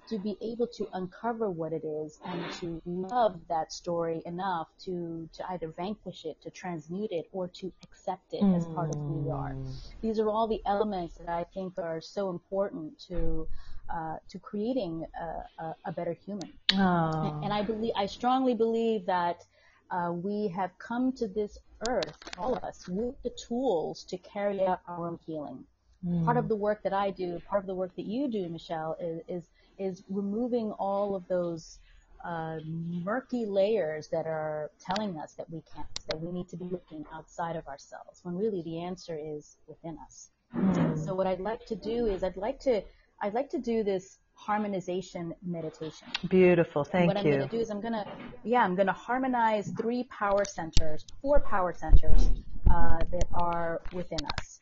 to 0.09 0.19
be 0.19 0.35
able 0.41 0.67
to 0.67 0.87
uncover 0.93 1.49
what 1.49 1.71
it 1.71 1.83
is 1.85 2.19
and 2.25 2.51
to 2.53 2.81
love 2.85 3.39
that 3.47 3.71
story 3.71 4.21
enough 4.25 4.67
to, 4.77 5.27
to 5.33 5.43
either 5.51 5.73
vanquish 5.77 6.25
it, 6.25 6.41
to 6.41 6.49
transmute 6.49 7.11
it, 7.11 7.25
or 7.31 7.47
to 7.47 7.71
accept 7.83 8.33
it 8.33 8.41
mm. 8.41 8.55
as 8.55 8.65
part 8.67 8.89
of 8.89 8.95
who 8.95 9.13
we 9.13 9.31
are. 9.31 9.53
Mm. 9.53 9.73
These 10.01 10.19
are 10.19 10.29
all 10.29 10.47
the 10.47 10.61
elements 10.65 11.15
that 11.15 11.29
I 11.29 11.45
think 11.53 11.77
are 11.77 12.01
so 12.01 12.29
important 12.29 12.99
to 13.07 13.47
uh, 13.93 14.15
to 14.29 14.39
creating 14.39 15.05
a, 15.21 15.63
a, 15.63 15.75
a 15.85 15.91
better 15.91 16.13
human. 16.25 16.51
Oh. 16.73 17.41
And 17.43 17.51
I 17.51 17.61
believe, 17.61 17.91
I 17.97 18.05
strongly 18.05 18.55
believe 18.55 19.05
that 19.07 19.43
uh, 19.91 20.11
we 20.13 20.47
have 20.55 20.71
come 20.79 21.11
to 21.11 21.27
this 21.27 21.57
earth, 21.89 22.17
all 22.37 22.53
of 22.53 22.63
us, 22.63 22.87
with 22.87 23.15
the 23.23 23.31
tools 23.47 24.03
to 24.05 24.17
carry 24.17 24.65
out 24.65 24.81
our 24.87 25.07
own 25.07 25.19
healing. 25.25 25.63
Mm. 26.05 26.25
Part 26.25 26.37
of 26.37 26.47
the 26.47 26.55
work 26.55 26.83
that 26.83 26.93
I 26.93 27.11
do, 27.11 27.39
part 27.47 27.63
of 27.63 27.67
the 27.67 27.75
work 27.75 27.95
that 27.95 28.05
you 28.05 28.27
do, 28.27 28.49
Michelle, 28.49 28.97
is 28.99 29.21
is, 29.27 29.49
is 29.77 30.03
removing 30.09 30.71
all 30.73 31.15
of 31.15 31.27
those 31.27 31.79
uh, 32.25 32.59
murky 32.65 33.45
layers 33.45 34.07
that 34.09 34.25
are 34.25 34.71
telling 34.79 35.17
us 35.17 35.33
that 35.33 35.49
we 35.49 35.61
can't, 35.73 35.87
that 36.07 36.19
we 36.19 36.31
need 36.31 36.47
to 36.49 36.57
be 36.57 36.65
looking 36.65 37.05
outside 37.13 37.55
of 37.55 37.67
ourselves, 37.67 38.19
when 38.23 38.35
really 38.35 38.61
the 38.63 38.81
answer 38.81 39.17
is 39.21 39.57
within 39.67 39.97
us. 40.05 40.29
Mm. 40.55 41.05
So 41.05 41.13
what 41.13 41.27
I'd 41.27 41.39
like 41.39 41.65
to 41.67 41.75
do 41.75 42.07
is 42.07 42.23
I'd 42.23 42.37
like 42.37 42.59
to 42.61 42.81
I'd 43.21 43.33
like 43.33 43.49
to 43.51 43.59
do 43.59 43.83
this 43.83 44.19
harmonization 44.45 45.33
meditation. 45.45 46.07
Beautiful. 46.29 46.83
Thank 46.83 47.13
what 47.13 47.23
you. 47.23 47.31
What 47.31 47.33
I'm 47.33 47.39
going 47.39 47.49
to 47.49 47.55
do 47.55 47.61
is 47.61 47.69
I'm 47.69 47.81
going 47.81 47.93
to, 47.93 48.05
yeah, 48.43 48.63
I'm 48.63 48.75
going 48.75 48.87
to 48.87 48.93
harmonize 48.93 49.71
three 49.79 50.03
power 50.05 50.43
centers, 50.45 51.05
four 51.21 51.39
power 51.39 51.73
centers 51.73 52.29
uh, 52.69 52.99
that 53.11 53.27
are 53.33 53.81
within 53.93 54.19
us. 54.37 54.59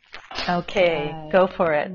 Okay, 0.47 1.11
uh, 1.13 1.29
go 1.29 1.47
for 1.47 1.73
it. 1.73 1.91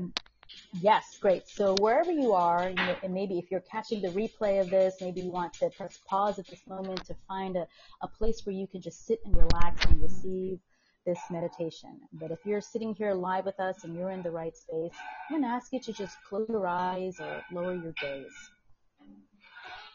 Yes, 0.81 1.17
great. 1.21 1.47
So 1.47 1.75
wherever 1.79 2.11
you 2.11 2.33
are, 2.33 2.73
and 3.03 3.13
maybe 3.13 3.39
if 3.39 3.49
you're 3.49 3.61
catching 3.71 4.01
the 4.01 4.09
replay 4.09 4.59
of 4.59 4.69
this, 4.69 4.95
maybe 4.99 5.21
you 5.21 5.31
want 5.31 5.53
to 5.53 5.69
press 5.69 5.99
pause 6.05 6.39
at 6.39 6.47
this 6.47 6.61
moment 6.67 7.05
to 7.05 7.15
find 7.27 7.55
a, 7.55 7.67
a 8.01 8.07
place 8.07 8.45
where 8.45 8.55
you 8.55 8.67
can 8.67 8.81
just 8.81 9.05
sit 9.05 9.19
and 9.25 9.35
relax 9.35 9.85
and 9.85 10.01
receive 10.01 10.59
this 11.07 11.19
meditation. 11.31 11.97
But 12.11 12.31
if 12.31 12.39
you're 12.45 12.61
sitting 12.61 12.93
here 12.93 13.13
live 13.13 13.45
with 13.45 13.59
us 13.61 13.85
and 13.85 13.95
you're 13.95 14.11
in 14.11 14.21
the 14.21 14.29
right 14.29 14.55
space, 14.55 14.91
I'm 15.29 15.39
going 15.39 15.41
to 15.43 15.47
ask 15.47 15.71
you 15.71 15.79
to 15.79 15.93
just 15.93 16.17
close 16.27 16.47
your 16.49 16.67
eyes 16.67 17.15
or 17.19 17.41
lower 17.51 17.73
your 17.73 17.93
gaze. 17.93 18.51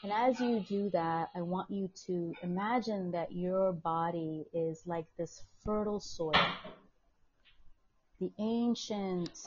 And 0.03 0.11
as 0.11 0.41
you 0.41 0.65
do 0.67 0.89
that, 0.91 1.29
I 1.37 1.43
want 1.43 1.71
you 1.71 1.91
to 2.07 2.33
imagine 2.43 3.13
that 3.13 3.31
your 3.31 3.73
body 3.73 4.47
is 4.55 4.83
like 4.87 5.05
this 5.19 5.43
fertile 5.65 6.01
soil. 6.01 6.33
The 8.19 8.33
ancient 8.39 9.39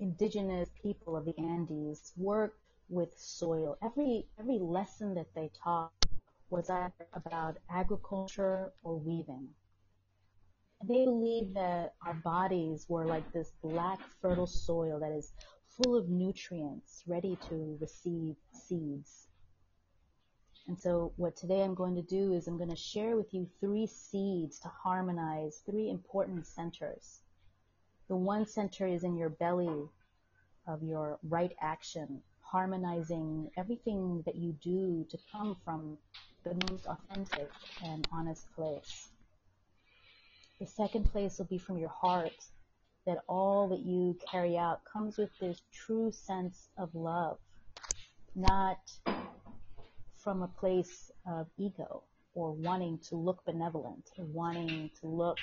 indigenous 0.00 0.70
people 0.82 1.14
of 1.14 1.26
the 1.26 1.34
Andes 1.38 2.12
worked 2.16 2.58
with 2.88 3.12
soil. 3.16 3.76
Every 3.82 4.26
every 4.40 4.58
lesson 4.58 5.14
that 5.14 5.26
they 5.34 5.50
taught 5.62 5.92
was 6.52 6.68
either 6.68 6.92
about 7.14 7.56
agriculture 7.70 8.72
or 8.84 8.98
weaving. 8.98 9.48
They 10.86 11.06
believed 11.06 11.54
that 11.54 11.94
our 12.04 12.12
bodies 12.12 12.84
were 12.88 13.06
like 13.06 13.32
this 13.32 13.52
black 13.62 13.98
fertile 14.20 14.46
soil 14.46 15.00
that 15.00 15.12
is 15.12 15.32
full 15.68 15.96
of 15.96 16.10
nutrients, 16.10 17.02
ready 17.06 17.38
to 17.48 17.78
receive 17.80 18.36
seeds. 18.52 19.28
And 20.68 20.78
so 20.78 21.14
what 21.16 21.36
today 21.36 21.62
I'm 21.62 21.74
going 21.74 21.94
to 21.94 22.02
do 22.02 22.34
is 22.34 22.46
I'm 22.46 22.58
going 22.58 22.68
to 22.68 22.76
share 22.76 23.16
with 23.16 23.32
you 23.32 23.48
three 23.58 23.86
seeds 23.86 24.58
to 24.60 24.68
harmonize 24.68 25.62
three 25.64 25.88
important 25.88 26.46
centers. 26.46 27.22
The 28.08 28.16
one 28.16 28.46
center 28.46 28.86
is 28.86 29.04
in 29.04 29.16
your 29.16 29.30
belly 29.30 29.88
of 30.66 30.82
your 30.82 31.18
right 31.22 31.52
action, 31.62 32.20
harmonizing 32.42 33.50
everything 33.56 34.22
that 34.26 34.36
you 34.36 34.52
do 34.62 35.06
to 35.08 35.18
come 35.32 35.56
from 35.64 35.96
the 36.44 36.54
most 36.70 36.86
authentic 36.86 37.50
and 37.84 38.06
honest 38.12 38.46
place. 38.54 39.08
The 40.60 40.66
second 40.66 41.10
place 41.10 41.38
will 41.38 41.46
be 41.46 41.58
from 41.58 41.78
your 41.78 41.90
heart, 41.90 42.44
that 43.06 43.18
all 43.28 43.68
that 43.68 43.80
you 43.80 44.16
carry 44.30 44.56
out 44.56 44.80
comes 44.90 45.18
with 45.18 45.30
this 45.40 45.60
true 45.72 46.12
sense 46.12 46.68
of 46.78 46.94
love, 46.94 47.38
not 48.34 48.78
from 50.16 50.42
a 50.42 50.48
place 50.48 51.10
of 51.26 51.48
ego 51.58 52.04
or 52.34 52.52
wanting 52.52 52.98
to 53.08 53.16
look 53.16 53.44
benevolent 53.44 54.08
or 54.16 54.24
wanting 54.24 54.90
to 55.00 55.06
look 55.06 55.38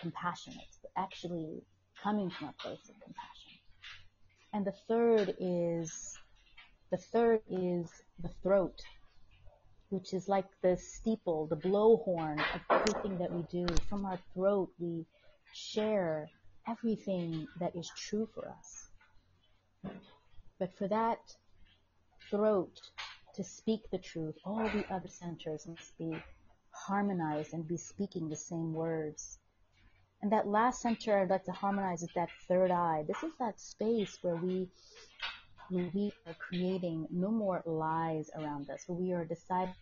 compassionate, 0.00 0.76
but 0.80 0.90
actually 0.96 1.62
coming 2.02 2.30
from 2.30 2.48
a 2.48 2.62
place 2.62 2.88
of 2.88 2.94
compassion. 3.02 3.58
And 4.52 4.64
the 4.64 4.74
third 4.88 5.34
is, 5.40 6.16
the 6.90 6.96
third 6.96 7.40
is 7.50 7.90
the 8.22 8.30
throat, 8.42 8.80
which 9.90 10.12
is 10.12 10.28
like 10.28 10.46
the 10.62 10.76
steeple, 10.76 11.46
the 11.46 11.56
blowhorn 11.56 12.38
of 12.54 12.60
everything 12.70 13.18
that 13.18 13.32
we 13.32 13.42
do. 13.50 13.66
From 13.88 14.04
our 14.04 14.18
throat, 14.34 14.70
we 14.78 15.04
share 15.52 16.28
everything 16.68 17.46
that 17.60 17.76
is 17.76 17.90
true 17.96 18.28
for 18.34 18.48
us. 18.48 18.88
But 20.58 20.76
for 20.76 20.88
that 20.88 21.20
throat 22.30 22.80
to 23.34 23.44
speak 23.44 23.90
the 23.90 23.98
truth, 23.98 24.34
all 24.44 24.68
the 24.68 24.84
other 24.90 25.08
centers 25.08 25.66
must 25.66 25.96
be 25.98 26.16
harmonized 26.70 27.52
and 27.52 27.66
be 27.66 27.76
speaking 27.76 28.28
the 28.28 28.36
same 28.36 28.72
words. 28.72 29.38
And 30.22 30.32
that 30.32 30.48
last 30.48 30.80
center 30.80 31.18
I'd 31.18 31.30
like 31.30 31.44
to 31.44 31.52
harmonize 31.52 32.02
is 32.02 32.08
that 32.14 32.30
third 32.48 32.70
eye. 32.70 33.04
This 33.06 33.22
is 33.22 33.32
that 33.38 33.60
space 33.60 34.18
where 34.22 34.36
we 34.36 34.68
we 35.70 36.12
are 36.26 36.34
creating 36.34 37.06
no 37.10 37.30
more 37.30 37.62
lies 37.66 38.30
around 38.36 38.70
us. 38.70 38.86
We 38.88 39.12
are 39.12 39.24
deciding 39.24 39.74
to 39.74 39.80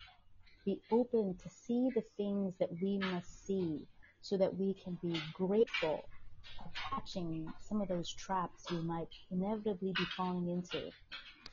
be 0.65 0.81
open 0.91 1.37
to 1.43 1.49
see 1.49 1.91
the 1.95 2.03
things 2.17 2.55
that 2.59 2.69
we 2.81 2.99
must 2.99 3.45
see 3.47 3.87
so 4.21 4.37
that 4.37 4.55
we 4.55 4.75
can 4.83 4.97
be 5.01 5.21
grateful 5.33 6.09
for 6.57 6.71
catching 6.91 7.53
some 7.59 7.81
of 7.81 7.89
those 7.89 8.13
traps 8.13 8.67
we 8.71 8.81
might 8.81 9.07
inevitably 9.31 9.93
be 9.97 10.05
falling 10.17 10.49
into 10.49 10.93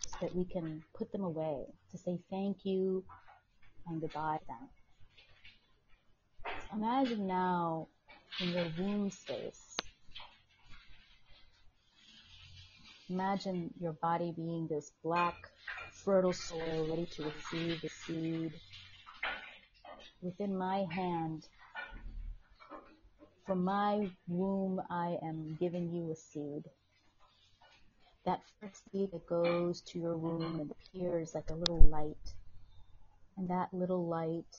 so 0.07 0.19
that 0.23 0.35
we 0.35 0.45
can 0.47 0.83
put 0.97 1.13
them 1.13 1.25
away 1.25 1.65
to 1.91 1.99
say 1.99 2.19
thank 2.31 2.65
you 2.65 3.05
and 3.87 4.01
goodbye 4.01 4.39
to 4.39 4.47
them. 4.49 4.71
Imagine 6.75 7.27
now 7.27 7.89
in 8.41 8.53
your 8.53 8.69
womb 8.79 9.11
space 9.11 9.72
Imagine 13.13 13.69
your 13.79 13.93
body 13.93 14.33
being 14.35 14.67
this 14.69 14.91
black, 15.05 15.35
fertile 15.91 16.33
soil 16.33 16.87
ready 16.89 17.05
to 17.05 17.25
receive 17.25 17.83
the 17.83 17.91
seed. 17.91 18.53
within 20.23 20.57
my 20.57 20.87
hand, 20.91 21.47
from 23.47 23.65
my 23.65 24.09
womb, 24.29 24.81
I 24.89 25.19
am 25.23 25.59
giving 25.61 25.93
you 25.93 26.11
a 26.11 26.17
seed. 26.17 26.65
That 28.25 28.41
first 28.59 28.91
seed 28.91 29.11
that 29.13 29.27
goes 29.27 29.83
to 29.83 29.99
your 29.99 30.17
womb 30.17 30.61
and 30.61 30.71
appears 30.71 31.35
like 31.35 31.51
a 31.51 31.55
little 31.55 31.87
light. 31.91 32.33
And 33.37 33.51
that 33.51 33.75
little 33.75 34.09
light 34.09 34.57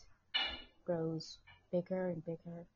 grows 0.85 1.39
bigger 1.71 2.09
and 2.09 2.23
bigger. 2.23 2.67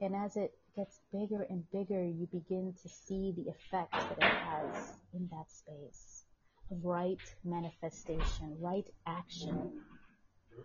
And 0.00 0.16
as 0.16 0.36
it 0.38 0.54
gets 0.76 1.00
bigger 1.12 1.46
and 1.48 1.64
bigger, 1.70 2.04
you 2.04 2.28
begin 2.32 2.74
to 2.82 2.88
see 2.88 3.32
the 3.36 3.50
effect 3.50 3.92
that 3.92 4.18
it 4.18 4.22
has 4.22 4.96
in 5.12 5.28
that 5.30 5.50
space 5.50 6.24
of 6.70 6.84
right 6.84 7.18
manifestation, 7.44 8.56
right 8.60 8.88
action, 9.06 9.72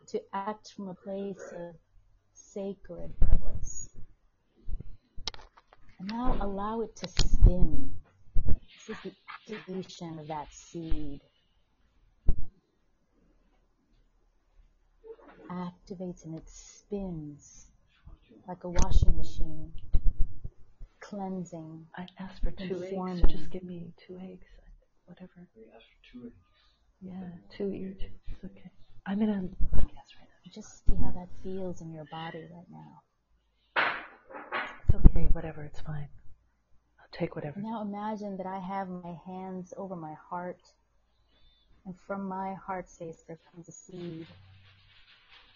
to 0.07 0.21
act 0.33 0.73
from 0.75 0.89
a 0.89 0.93
place 0.93 1.53
of 1.55 1.75
sacred 2.33 3.11
purpose. 3.19 3.89
And 5.99 6.09
now 6.09 6.37
allow 6.41 6.81
it 6.81 6.95
to 6.97 7.07
spin. 7.07 7.91
This 8.45 8.97
is 8.97 9.03
the 9.03 9.11
activation 9.55 10.17
of 10.19 10.27
that 10.27 10.47
seed. 10.51 11.21
Activates 15.51 16.25
and 16.25 16.35
it 16.35 16.47
spins 16.47 17.67
like 18.47 18.63
a 18.63 18.69
washing 18.69 19.17
machine, 19.17 19.71
cleansing. 21.09 21.85
I 21.97 22.05
asked 22.19 22.43
for 22.43 22.51
two 22.51 22.83
Informing. 22.83 23.23
eggs. 23.23 23.33
Just 23.33 23.49
give 23.49 23.63
me 23.63 23.91
two 24.05 24.17
eggs, 24.21 24.45
whatever. 25.05 25.47
We 25.55 25.63
asked 25.75 25.85
for 25.85 26.11
two 26.11 26.25
eggs. 26.27 26.35
Yeah, 27.01 27.29
two. 27.57 27.71
You're 27.71 27.93
two. 27.93 28.11
It's 28.27 28.43
okay. 28.45 28.71
I'm 29.07 29.21
in 29.21 29.29
a 29.29 29.41
podcast 29.75 30.11
right 30.19 30.29
now. 30.29 30.51
Just 30.53 30.85
see 30.85 30.95
how 31.03 31.11
that 31.11 31.29
feels 31.43 31.81
in 31.81 31.93
your 31.93 32.05
body 32.11 32.45
right 32.53 32.69
now. 32.69 33.01
It's 34.87 34.95
okay. 34.95 35.27
Whatever. 35.31 35.63
It's 35.63 35.81
fine. 35.81 36.09
I'll 36.99 37.07
take 37.11 37.35
whatever. 37.35 37.59
Now 37.59 37.81
imagine 37.81 38.37
that 38.37 38.45
I 38.45 38.59
have 38.59 38.87
my 38.87 39.15
hands 39.25 39.73
over 39.77 39.95
my 39.95 40.13
heart, 40.29 40.61
and 41.85 41.95
from 42.05 42.27
my 42.27 42.53
heart 42.53 42.89
space 42.89 43.23
there 43.27 43.39
comes 43.51 43.67
a 43.67 43.71
seed. 43.71 44.27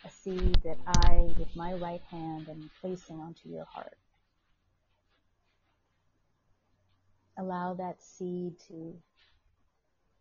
A 0.06 0.10
seed 0.10 0.58
that 0.66 0.78
I, 1.06 1.34
with 1.38 1.56
my 1.56 1.74
right 1.74 2.02
hand, 2.12 2.50
am 2.50 2.70
placing 2.82 3.20
onto 3.20 3.48
your 3.50 3.66
heart. 3.66 3.96
Allow 7.38 7.74
that 7.76 8.02
seed 8.02 8.54
to 8.68 8.94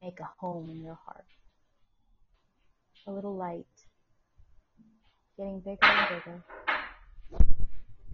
make 0.03 0.19
a 0.21 0.29
home 0.39 0.71
in 0.71 0.83
your 0.83 0.99
heart. 1.05 1.27
A 3.07 3.13
little 3.13 3.37
light, 3.37 3.67
getting 5.37 5.61
bigger 5.61 5.79
and 5.83 6.09
bigger, 6.09 6.43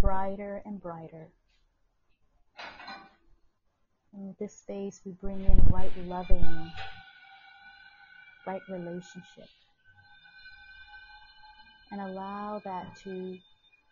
brighter 0.00 0.62
and 0.64 0.81
brighter. 0.81 1.28
In 4.14 4.35
this 4.40 4.55
space, 4.55 5.00
we 5.05 5.12
bring 5.12 5.45
in 5.45 5.62
right 5.67 5.93
loving, 6.07 6.73
right 8.47 8.62
relationship. 8.69 9.49
And 11.93 12.00
allow 12.00 12.61
that 12.64 12.97
to 13.05 13.38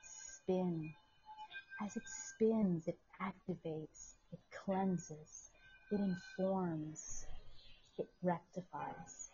spin. 0.02 0.90
As 1.80 1.96
it 1.96 2.02
spins, 2.06 2.88
it 2.88 2.98
activates, 3.22 4.15
it 4.32 4.38
cleanses, 4.64 5.50
it 5.90 6.00
informs, 6.00 7.26
it 7.98 8.08
rectifies. 8.22 9.30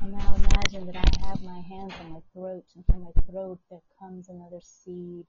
And 0.00 0.12
now 0.12 0.34
imagine 0.34 0.86
that 0.86 0.96
I 0.96 1.28
have 1.28 1.42
my 1.42 1.60
hands 1.60 1.94
on 2.00 2.12
my 2.12 2.20
throat, 2.34 2.64
and 2.74 2.84
from 2.86 3.04
my 3.04 3.22
throat 3.30 3.58
there 3.70 3.80
comes 3.98 4.28
another 4.28 4.60
seed, 4.60 5.24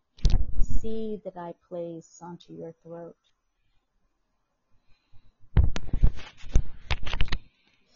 seed 0.61 1.21
that 1.23 1.37
I 1.37 1.53
place 1.69 2.19
onto 2.21 2.53
your 2.53 2.73
throat. 2.83 3.15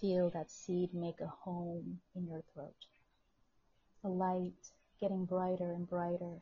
Feel 0.01 0.29
that 0.29 0.49
seed 0.49 0.93
make 0.93 1.19
a 1.19 1.27
home 1.27 1.99
in 2.15 2.25
your 2.27 2.41
throat. 2.53 2.85
The 4.01 4.09
light 4.09 4.53
getting 5.01 5.25
brighter 5.25 5.73
and 5.73 5.89
brighter, 5.89 6.41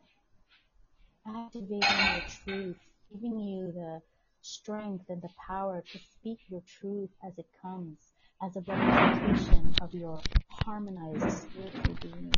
activating 1.25 1.79
your 1.79 2.21
truth, 2.43 2.77
giving 3.11 3.39
you 3.39 3.71
the 3.71 4.01
strength 4.41 5.05
and 5.09 5.21
the 5.21 5.29
power 5.47 5.83
to 5.91 5.99
speak 5.99 6.39
your 6.49 6.61
truth 6.79 7.09
as 7.25 7.37
it 7.39 7.47
comes, 7.61 7.97
as 8.43 8.55
a 8.55 8.61
representation 8.61 9.73
of 9.81 9.93
your 9.93 10.21
harmonized 10.49 11.49
spiritual 11.49 11.95
being. 12.01 12.33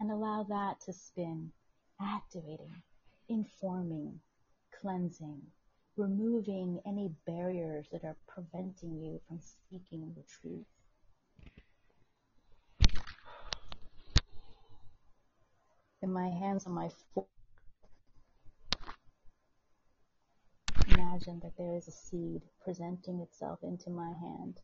And 0.00 0.10
allow 0.10 0.44
that 0.48 0.80
to 0.82 0.92
spin, 0.92 1.52
activating, 2.00 2.82
informing, 3.28 4.20
cleansing, 4.80 5.42
removing 5.98 6.80
any 6.86 7.10
barriers 7.26 7.86
that 7.92 8.04
are 8.04 8.16
preventing 8.26 8.96
you 9.02 9.20
from 9.26 9.40
speaking 9.40 10.14
the 10.16 10.22
truth. 10.22 10.64
Then 16.00 16.12
my 16.12 16.28
hands 16.28 16.66
on 16.66 16.72
my 16.72 16.88
forehead. 17.12 17.28
Imagine 20.86 21.40
that 21.42 21.56
there 21.58 21.74
is 21.76 21.88
a 21.88 21.92
seed 21.92 22.42
presenting 22.62 23.20
itself 23.20 23.58
into 23.62 23.90
my 23.90 24.12
hand. 24.20 24.60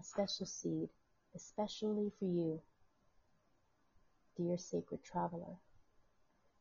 A 0.00 0.04
special 0.04 0.46
seed, 0.46 0.88
especially 1.34 2.12
for 2.18 2.26
you, 2.26 2.60
dear 4.36 4.56
sacred 4.56 5.02
traveler. 5.02 5.56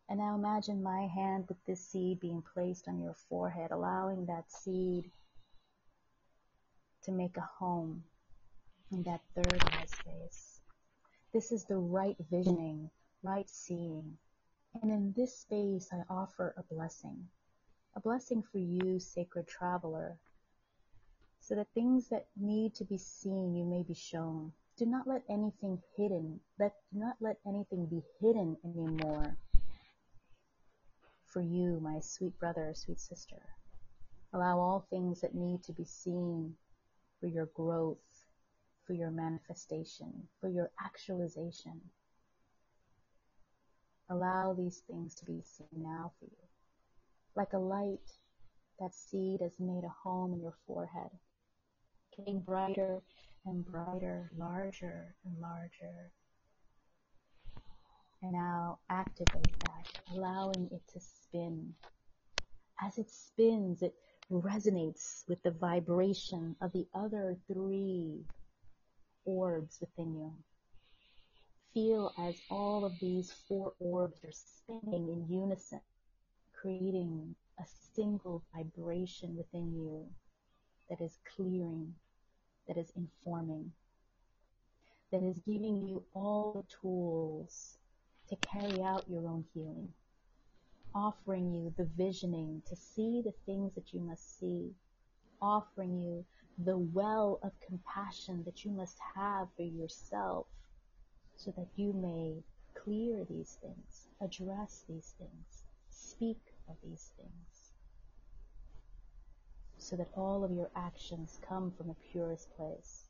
And 0.09 0.19
now 0.19 0.35
imagine 0.35 0.83
my 0.83 1.07
hand 1.07 1.45
with 1.47 1.57
this 1.65 1.87
seed 1.87 2.19
being 2.19 2.43
placed 2.53 2.87
on 2.87 3.01
your 3.01 3.15
forehead, 3.29 3.71
allowing 3.71 4.25
that 4.25 4.51
seed 4.51 5.09
to 7.03 7.11
make 7.11 7.37
a 7.37 7.49
home 7.57 8.03
in 8.91 9.03
that 9.03 9.21
third 9.33 9.63
eye 9.63 9.85
space. 9.85 10.59
This 11.33 11.51
is 11.51 11.65
the 11.65 11.77
right 11.77 12.17
visioning, 12.29 12.89
right 13.23 13.49
seeing. 13.49 14.17
And 14.81 14.91
in 14.91 15.13
this 15.15 15.37
space, 15.39 15.89
I 15.91 16.03
offer 16.09 16.53
a 16.57 16.73
blessing. 16.73 17.27
A 17.95 17.99
blessing 17.99 18.43
for 18.51 18.57
you, 18.57 18.99
sacred 18.99 19.47
traveler, 19.47 20.17
so 21.39 21.55
that 21.55 21.67
things 21.73 22.09
that 22.09 22.27
need 22.35 22.73
to 22.75 22.85
be 22.85 22.97
seen, 22.97 23.55
you 23.55 23.65
may 23.65 23.83
be 23.83 23.93
shown. 23.93 24.51
Do 24.77 24.85
not 24.85 25.07
let 25.07 25.23
anything 25.29 25.81
hidden, 25.95 26.39
let, 26.59 26.73
do 26.91 26.99
not 26.99 27.15
let 27.19 27.37
anything 27.45 27.85
be 27.85 28.01
hidden 28.19 28.57
anymore 28.63 29.37
for 31.33 31.41
you, 31.41 31.79
my 31.81 31.99
sweet 31.99 32.37
brother, 32.39 32.71
sweet 32.75 32.99
sister. 32.99 33.41
Allow 34.33 34.59
all 34.59 34.85
things 34.89 35.21
that 35.21 35.33
need 35.33 35.63
to 35.63 35.73
be 35.73 35.83
seen 35.83 36.53
for 37.19 37.25
your 37.25 37.47
growth, 37.55 37.97
for 38.85 38.93
your 38.93 39.09
manifestation, 39.09 40.11
for 40.39 40.47
your 40.47 40.69
actualization. 40.79 41.81
Allow 44.09 44.53
these 44.53 44.83
things 44.87 45.15
to 45.15 45.25
be 45.25 45.41
seen 45.41 45.81
now 45.81 46.11
for 46.19 46.25
you. 46.25 46.47
Like 47.35 47.53
a 47.53 47.57
light, 47.57 48.11
that 48.79 48.93
seed 48.93 49.41
has 49.41 49.59
made 49.59 49.83
a 49.83 49.93
home 50.03 50.33
in 50.33 50.41
your 50.41 50.55
forehead, 50.67 51.09
getting 52.15 52.41
brighter 52.41 53.01
and 53.45 53.65
brighter, 53.65 54.31
larger 54.37 55.15
and 55.25 55.39
larger. 55.39 56.11
And 58.23 58.31
now 58.31 58.79
activate 58.89 59.59
that, 59.65 59.99
allowing 60.13 60.69
it 60.71 60.81
to 60.93 60.99
spin. 61.01 61.73
As 62.81 62.97
it 62.97 63.11
spins, 63.11 63.81
it 63.81 63.95
resonates 64.31 65.27
with 65.27 65.43
the 65.43 65.51
vibration 65.51 66.55
of 66.61 66.71
the 66.71 66.87
other 66.93 67.35
three 67.51 68.23
orbs 69.25 69.77
within 69.81 70.15
you. 70.15 70.33
Feel 71.73 72.13
as 72.17 72.41
all 72.49 72.85
of 72.85 72.97
these 73.01 73.29
four 73.45 73.73
orbs 73.79 74.23
are 74.23 74.31
spinning 74.31 75.09
in 75.09 75.27
unison, 75.29 75.81
creating 76.53 77.35
a 77.59 77.65
single 77.93 78.41
vibration 78.55 79.35
within 79.35 79.73
you 79.73 80.07
that 80.89 81.01
is 81.01 81.19
clearing, 81.35 81.93
that 82.69 82.77
is 82.77 82.89
informing, 82.95 83.73
that 85.11 85.23
is 85.23 85.39
giving 85.39 85.85
you 85.85 86.01
all 86.13 86.53
the 86.53 86.75
tools 86.81 87.79
to 88.33 88.47
carry 88.47 88.81
out 88.81 89.05
your 89.09 89.27
own 89.27 89.45
healing, 89.53 89.89
offering 90.95 91.53
you 91.53 91.73
the 91.77 91.87
visioning 91.97 92.61
to 92.67 92.75
see 92.75 93.21
the 93.23 93.33
things 93.45 93.73
that 93.75 93.93
you 93.93 93.99
must 93.99 94.39
see, 94.39 94.71
offering 95.41 96.01
you 96.01 96.25
the 96.65 96.77
well 96.77 97.39
of 97.43 97.51
compassion 97.67 98.43
that 98.45 98.63
you 98.63 98.71
must 98.71 98.97
have 99.15 99.47
for 99.55 99.63
yourself 99.63 100.47
so 101.35 101.51
that 101.57 101.67
you 101.75 101.93
may 101.93 102.43
clear 102.81 103.25
these 103.29 103.57
things, 103.61 104.07
address 104.21 104.83
these 104.87 105.13
things, 105.17 105.63
speak 105.89 106.39
of 106.69 106.75
these 106.83 107.11
things, 107.17 107.73
so 109.77 109.95
that 109.95 110.09
all 110.15 110.43
of 110.43 110.51
your 110.51 110.69
actions 110.75 111.39
come 111.47 111.71
from 111.71 111.87
the 111.87 111.95
purest 112.11 112.55
place, 112.55 113.09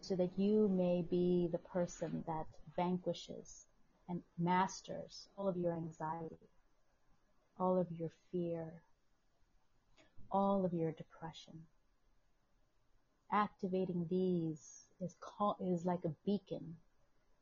so 0.00 0.14
that 0.14 0.30
you 0.36 0.68
may 0.68 1.02
be 1.08 1.48
the 1.50 1.58
person 1.58 2.22
that 2.26 2.46
vanquishes 2.76 3.67
and 4.08 4.22
masters 4.38 5.28
all 5.36 5.48
of 5.48 5.56
your 5.56 5.72
anxiety, 5.72 6.48
all 7.58 7.78
of 7.78 7.86
your 7.98 8.10
fear, 8.32 8.82
all 10.30 10.64
of 10.64 10.72
your 10.72 10.92
depression. 10.92 11.54
Activating 13.32 14.06
these 14.08 14.86
is, 15.00 15.14
call, 15.20 15.56
is 15.60 15.84
like 15.84 16.04
a 16.04 16.14
beacon 16.24 16.76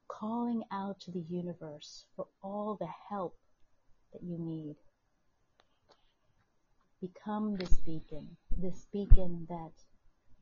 calling 0.09 0.63
out 0.73 0.99
to 1.01 1.11
the 1.11 1.25
universe 1.29 2.05
for 2.17 2.27
all 2.43 2.77
the 2.81 2.89
help 3.09 3.37
that 4.13 4.23
you 4.23 4.39
need. 4.39 4.77
Become 7.01 7.57
this 7.57 7.77
beacon, 7.85 8.37
this 8.57 8.87
beacon 8.93 9.47
that 9.49 9.73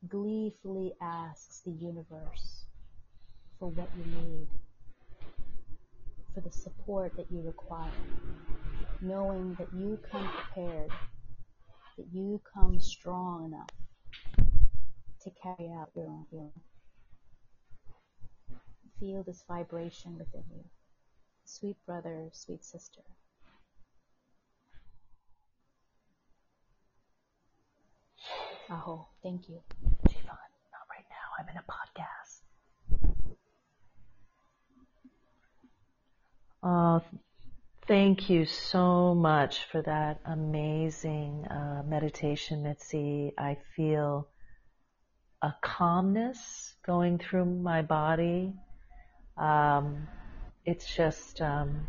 gleefully 0.09 0.93
asks 1.01 1.61
the 1.61 1.73
universe 1.73 2.65
for 3.59 3.71
what 3.71 3.89
you 3.99 4.05
need, 4.05 4.49
for 6.35 6.41
the 6.41 6.51
support 6.51 7.17
that 7.17 7.27
you 7.31 7.41
require, 7.41 7.91
knowing 9.01 9.55
that 9.59 9.69
you 9.73 9.99
come 10.11 10.29
prepared, 10.29 10.91
that 11.97 12.07
you 12.13 12.41
come 12.53 12.81
strong 12.81 13.45
enough 13.47 13.71
to 15.23 15.31
carry 15.41 15.71
out 15.71 15.91
your 15.95 16.07
own 16.07 16.27
healing 16.31 16.53
feel 19.05 19.23
this 19.23 19.45
vibration 19.47 20.17
within 20.19 20.45
you. 20.55 20.65
Sweet 21.45 21.77
brother, 21.87 22.31
sweet 22.33 22.65
sister. 22.65 23.03
Aho, 28.71 29.07
thank 29.23 29.49
you. 29.49 29.61
Not 29.93 30.39
right 30.89 31.05
now. 31.11 31.29
I'm 31.39 31.49
in 31.51 31.57
a 31.57 31.65
podcast. 31.71 32.24
Oh, 36.65 37.03
thank 37.89 38.31
you 38.31 38.47
so 38.47 39.15
much 39.15 39.65
for 39.73 39.83
that 39.83 40.21
amazing 40.27 41.47
uh, 41.47 41.83
meditation, 41.87 42.63
Mitzi. 42.65 43.35
I 43.39 43.59
feel 43.77 44.29
a 45.43 45.55
calmness 45.63 46.75
going 46.87 47.19
through 47.19 47.47
my 47.47 47.83
body 47.83 48.55
um, 49.39 50.09
it's 50.67 50.95
just 50.97 51.41
um, 51.43 51.89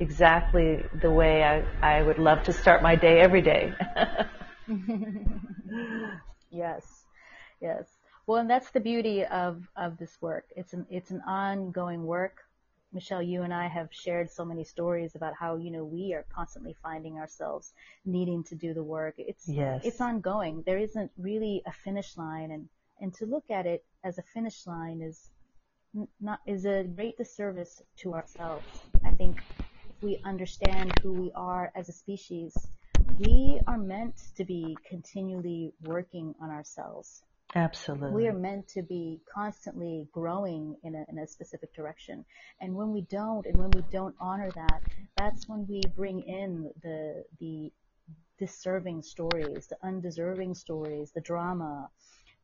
exactly 0.00 0.84
the 1.02 1.10
way 1.10 1.44
I, 1.44 1.64
I 1.98 2.02
would 2.02 2.18
love 2.18 2.44
to 2.44 2.52
start 2.52 2.82
my 2.82 2.96
day 2.96 3.20
every 3.20 3.42
day. 3.42 3.74
yes, 6.50 7.06
yes. 7.60 7.86
Well, 8.26 8.38
and 8.40 8.50
that's 8.50 8.70
the 8.72 8.80
beauty 8.80 9.24
of, 9.26 9.62
of 9.76 9.98
this 9.98 10.18
work. 10.22 10.46
It's 10.56 10.74
an 10.74 10.86
it's 10.90 11.12
an 11.12 11.22
ongoing 11.26 12.04
work. 12.06 12.45
Michelle, 12.92 13.22
you 13.22 13.42
and 13.42 13.52
I 13.52 13.68
have 13.68 13.88
shared 13.92 14.30
so 14.30 14.44
many 14.44 14.64
stories 14.64 15.14
about 15.14 15.34
how 15.34 15.56
you 15.56 15.70
know 15.70 15.84
we 15.84 16.14
are 16.14 16.24
constantly 16.34 16.74
finding 16.82 17.18
ourselves 17.18 17.72
needing 18.04 18.42
to 18.44 18.54
do 18.54 18.74
the 18.74 18.82
work. 18.82 19.14
It's 19.18 19.48
yes. 19.48 19.84
it's 19.84 20.00
ongoing. 20.00 20.62
There 20.64 20.78
isn't 20.78 21.10
really 21.18 21.62
a 21.66 21.72
finish 21.72 22.16
line, 22.16 22.50
and 22.50 22.68
and 23.00 23.12
to 23.14 23.26
look 23.26 23.50
at 23.50 23.66
it 23.66 23.84
as 24.04 24.18
a 24.18 24.22
finish 24.22 24.66
line 24.66 25.02
is 25.02 25.30
not 26.20 26.40
is 26.46 26.64
a 26.64 26.84
great 26.84 27.16
disservice 27.16 27.82
to 27.98 28.14
ourselves. 28.14 28.82
I 29.04 29.10
think 29.12 29.36
if 29.88 30.02
we 30.02 30.20
understand 30.24 30.92
who 31.02 31.12
we 31.12 31.32
are 31.34 31.72
as 31.74 31.88
a 31.88 31.92
species, 31.92 32.54
we 33.18 33.60
are 33.66 33.78
meant 33.78 34.16
to 34.36 34.44
be 34.44 34.76
continually 34.88 35.72
working 35.82 36.34
on 36.40 36.50
ourselves. 36.50 37.22
Absolutely. 37.56 38.12
We 38.12 38.28
are 38.28 38.34
meant 38.34 38.68
to 38.68 38.82
be 38.82 39.20
constantly 39.32 40.06
growing 40.12 40.76
in 40.84 40.94
a, 40.94 41.04
in 41.08 41.18
a 41.18 41.26
specific 41.26 41.74
direction. 41.74 42.24
And 42.60 42.74
when 42.74 42.92
we 42.92 43.00
don't, 43.00 43.46
and 43.46 43.56
when 43.56 43.70
we 43.70 43.82
don't 43.90 44.14
honor 44.20 44.50
that, 44.50 44.82
that's 45.16 45.48
when 45.48 45.66
we 45.66 45.80
bring 45.96 46.20
in 46.20 46.70
the, 46.82 47.24
the 47.40 47.72
deserving 48.38 49.02
stories, 49.02 49.68
the 49.68 49.78
undeserving 49.82 50.54
stories, 50.54 51.12
the 51.12 51.22
drama, 51.22 51.88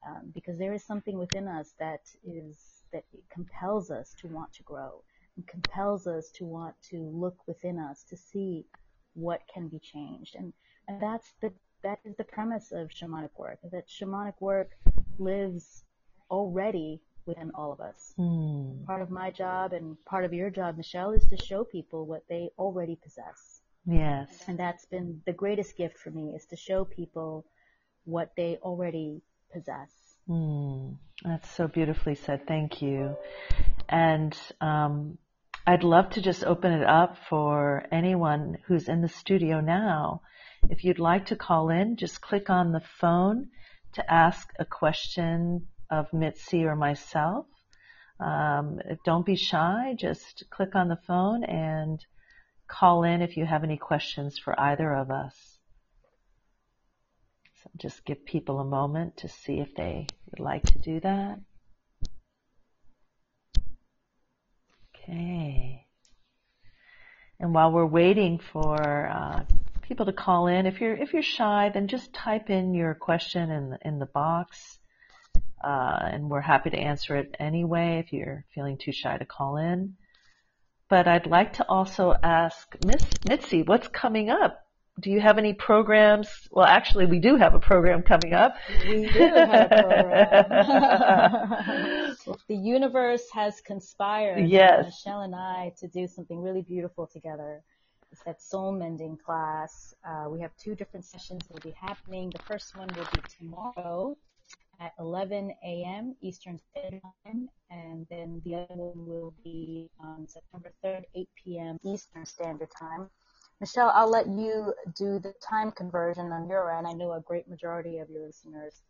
um, 0.06 0.32
because 0.34 0.58
there 0.58 0.72
is 0.72 0.82
something 0.82 1.18
within 1.18 1.46
us 1.46 1.74
that 1.78 2.00
is 2.24 2.82
that 2.92 3.04
compels 3.30 3.90
us 3.90 4.14
to 4.18 4.28
want 4.28 4.52
to 4.52 4.62
grow 4.62 5.02
and 5.36 5.46
compels 5.46 6.06
us 6.06 6.30
to 6.30 6.44
want 6.44 6.74
to 6.90 6.98
look 6.98 7.36
within 7.46 7.78
us 7.78 8.04
to 8.04 8.16
see 8.16 8.66
what 9.14 9.40
can 9.52 9.68
be 9.68 9.78
changed. 9.78 10.34
And, 10.34 10.52
and 10.88 11.00
that's 11.00 11.32
the, 11.40 11.52
that 11.82 11.98
is 12.04 12.16
the 12.16 12.24
premise 12.24 12.72
of 12.72 12.88
shamanic 12.88 13.30
work, 13.36 13.58
that 13.70 13.88
shamanic 13.88 14.34
work 14.40 14.70
lives 15.18 15.84
already 16.30 17.00
within 17.26 17.52
all 17.54 17.72
of 17.72 17.80
us. 17.80 18.14
Mm. 18.18 18.84
Part 18.86 19.02
of 19.02 19.10
my 19.10 19.30
job 19.30 19.72
and 19.72 19.96
part 20.04 20.24
of 20.24 20.32
your 20.32 20.50
job, 20.50 20.76
Michelle, 20.76 21.12
is 21.12 21.24
to 21.26 21.36
show 21.36 21.64
people 21.64 22.06
what 22.06 22.24
they 22.28 22.50
already 22.58 22.96
possess. 22.96 23.60
Yes. 23.86 24.28
And 24.46 24.58
that's 24.58 24.84
been 24.86 25.22
the 25.26 25.32
greatest 25.32 25.76
gift 25.76 25.98
for 25.98 26.10
me 26.10 26.32
is 26.34 26.46
to 26.46 26.56
show 26.56 26.84
people 26.84 27.44
what 28.04 28.32
they 28.36 28.58
already 28.62 29.22
possess. 29.52 29.90
Mm, 30.28 30.96
that's 31.24 31.50
so 31.50 31.68
beautifully 31.68 32.14
said. 32.14 32.46
Thank 32.46 32.80
you. 32.80 33.16
And 33.88 34.36
um, 34.60 35.18
I'd 35.66 35.84
love 35.84 36.10
to 36.10 36.22
just 36.22 36.44
open 36.44 36.72
it 36.72 36.86
up 36.86 37.16
for 37.28 37.84
anyone 37.92 38.58
who's 38.66 38.88
in 38.88 39.02
the 39.02 39.08
studio 39.08 39.60
now. 39.60 40.22
If 40.70 40.84
you'd 40.84 41.00
like 41.00 41.26
to 41.26 41.36
call 41.36 41.70
in, 41.70 41.96
just 41.96 42.20
click 42.20 42.50
on 42.50 42.72
the 42.72 42.82
phone 43.00 43.48
to 43.94 44.12
ask 44.12 44.52
a 44.58 44.64
question 44.64 45.68
of 45.90 46.12
Mitzi 46.12 46.64
or 46.64 46.76
myself. 46.76 47.46
Um, 48.18 48.78
don't 49.04 49.26
be 49.26 49.36
shy. 49.36 49.94
Just 49.98 50.44
click 50.50 50.74
on 50.74 50.88
the 50.88 50.98
phone 51.06 51.44
and 51.44 52.04
call 52.68 53.02
in 53.04 53.20
if 53.20 53.36
you 53.36 53.44
have 53.44 53.64
any 53.64 53.76
questions 53.76 54.38
for 54.38 54.58
either 54.58 54.94
of 54.94 55.10
us. 55.10 55.34
So 57.62 57.70
just 57.76 58.04
give 58.04 58.24
people 58.24 58.60
a 58.60 58.64
moment 58.64 59.18
to 59.18 59.28
see 59.28 59.60
if 59.60 59.74
they 59.74 60.06
would 60.30 60.40
like 60.40 60.62
to 60.64 60.78
do 60.78 61.00
that. 61.00 61.38
Okay. 64.94 65.86
And 67.38 67.52
while 67.52 67.72
we're 67.72 67.86
waiting 67.86 68.38
for 68.38 69.08
uh, 69.08 69.44
people 69.92 70.06
to 70.06 70.12
call 70.14 70.46
in, 70.46 70.64
if 70.64 70.80
you're 70.80 70.94
if 70.94 71.12
you're 71.12 71.22
shy, 71.22 71.70
then 71.74 71.86
just 71.86 72.14
type 72.14 72.48
in 72.48 72.72
your 72.72 72.94
question 72.94 73.50
in 73.50 73.68
the, 73.68 73.78
in 73.82 73.98
the 73.98 74.06
box, 74.06 74.78
uh, 75.62 75.98
and 76.12 76.30
we're 76.30 76.40
happy 76.40 76.70
to 76.70 76.78
answer 76.78 77.14
it 77.16 77.36
anyway. 77.38 78.02
If 78.02 78.10
you're 78.10 78.46
feeling 78.54 78.78
too 78.78 78.92
shy 78.92 79.18
to 79.18 79.26
call 79.26 79.58
in, 79.58 79.96
but 80.88 81.06
I'd 81.06 81.26
like 81.26 81.52
to 81.54 81.66
also 81.68 82.14
ask 82.22 82.74
Miss 82.86 83.04
Mitzi, 83.28 83.64
what's 83.64 83.88
coming 83.88 84.30
up 84.30 84.62
do 85.00 85.10
you 85.10 85.20
have 85.20 85.38
any 85.38 85.54
programs? 85.54 86.28
Well, 86.50 86.66
actually, 86.66 87.06
we 87.06 87.18
do 87.18 87.36
have 87.36 87.54
a 87.54 87.58
program 87.58 88.02
coming 88.02 88.34
up. 88.34 88.54
We 88.86 89.10
do 89.10 89.20
have 89.20 89.72
a 89.72 89.82
program. 89.82 90.46
the 92.48 92.56
universe 92.56 93.24
has 93.32 93.60
conspired. 93.62 94.46
Yes. 94.48 94.84
Michelle 94.84 95.22
and 95.22 95.34
I 95.34 95.72
to 95.78 95.88
do 95.88 96.06
something 96.06 96.38
really 96.40 96.62
beautiful 96.62 97.06
together. 97.06 97.62
That 98.26 98.42
soul 98.42 98.72
mending 98.72 99.16
class. 99.18 99.94
Uh, 100.04 100.28
we 100.30 100.40
have 100.40 100.52
two 100.56 100.74
different 100.74 101.04
sessions 101.04 101.46
that 101.46 101.54
will 101.54 101.60
be 101.60 101.76
happening. 101.80 102.30
The 102.30 102.38
first 102.40 102.76
one 102.76 102.88
will 102.96 103.08
be 103.12 103.22
tomorrow 103.38 104.16
at 104.80 104.92
11 104.98 105.52
a.m. 105.64 106.14
Eastern 106.20 106.58
Standard 106.58 107.02
Time, 107.24 107.48
and 107.70 108.06
then 108.10 108.42
the 108.44 108.54
other 108.56 108.74
one 108.74 109.06
will 109.06 109.34
be 109.44 109.90
on 110.00 110.26
September 110.28 110.72
3rd, 110.84 111.04
8 111.14 111.28
p.m. 111.44 111.78
Eastern 111.84 112.26
Standard 112.26 112.68
Time. 112.78 113.10
Michelle, 113.60 113.90
I'll 113.94 114.10
let 114.10 114.26
you 114.28 114.74
do 114.96 115.18
the 115.18 115.34
time 115.42 115.72
conversion 115.72 116.32
on 116.32 116.48
your 116.48 116.70
end. 116.76 116.86
I 116.86 116.92
know 116.92 117.12
a 117.12 117.20
great 117.20 117.48
majority 117.48 117.98
of 117.98 118.10
your 118.10 118.26
listeners 118.26 118.82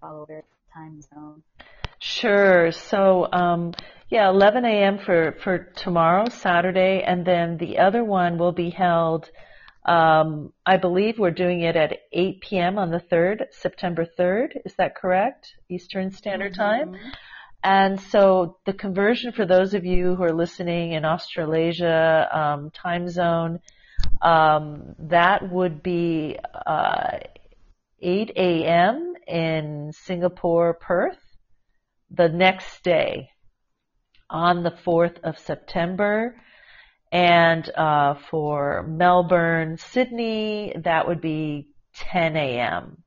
follow 0.00 0.26
their 0.26 0.44
time 0.72 1.00
zone. 1.02 1.42
Sure. 2.00 2.72
So, 2.72 3.28
um, 3.30 3.74
yeah, 4.08 4.28
11 4.30 4.64
a.m. 4.64 4.98
for, 4.98 5.36
for 5.42 5.58
tomorrow, 5.76 6.28
Saturday, 6.30 7.02
and 7.06 7.24
then 7.24 7.58
the 7.58 7.78
other 7.78 8.02
one 8.02 8.38
will 8.38 8.52
be 8.52 8.70
held, 8.70 9.30
um, 9.84 10.52
I 10.64 10.78
believe 10.78 11.18
we're 11.18 11.30
doing 11.30 11.60
it 11.60 11.76
at 11.76 11.98
8 12.12 12.40
p.m. 12.40 12.78
on 12.78 12.90
the 12.90 13.00
3rd, 13.00 13.52
September 13.52 14.06
3rd. 14.18 14.62
Is 14.64 14.74
that 14.76 14.96
correct? 14.96 15.54
Eastern 15.68 16.10
Standard 16.10 16.54
mm-hmm. 16.54 16.92
Time? 16.92 16.96
And 17.62 18.00
so 18.00 18.56
the 18.64 18.72
conversion 18.72 19.32
for 19.32 19.44
those 19.44 19.74
of 19.74 19.84
you 19.84 20.14
who 20.14 20.22
are 20.22 20.32
listening 20.32 20.92
in 20.92 21.04
Australasia 21.04 22.28
um, 22.32 22.70
time 22.70 23.08
zone, 23.10 23.60
um, 24.22 24.94
that 24.98 25.50
would 25.52 25.82
be 25.82 26.38
uh, 26.66 27.18
8 28.00 28.30
a.m. 28.36 29.12
in 29.28 29.92
Singapore, 29.92 30.74
Perth, 30.74 31.18
the 32.10 32.28
next 32.28 32.82
day 32.82 33.30
on 34.28 34.62
the 34.62 34.70
4th 34.70 35.20
of 35.22 35.38
September. 35.38 36.36
And 37.12 37.68
uh, 37.76 38.14
for 38.30 38.84
Melbourne, 38.86 39.78
Sydney, 39.78 40.74
that 40.84 41.08
would 41.08 41.20
be 41.20 41.68
10 41.94 42.36
a.m. 42.36 43.02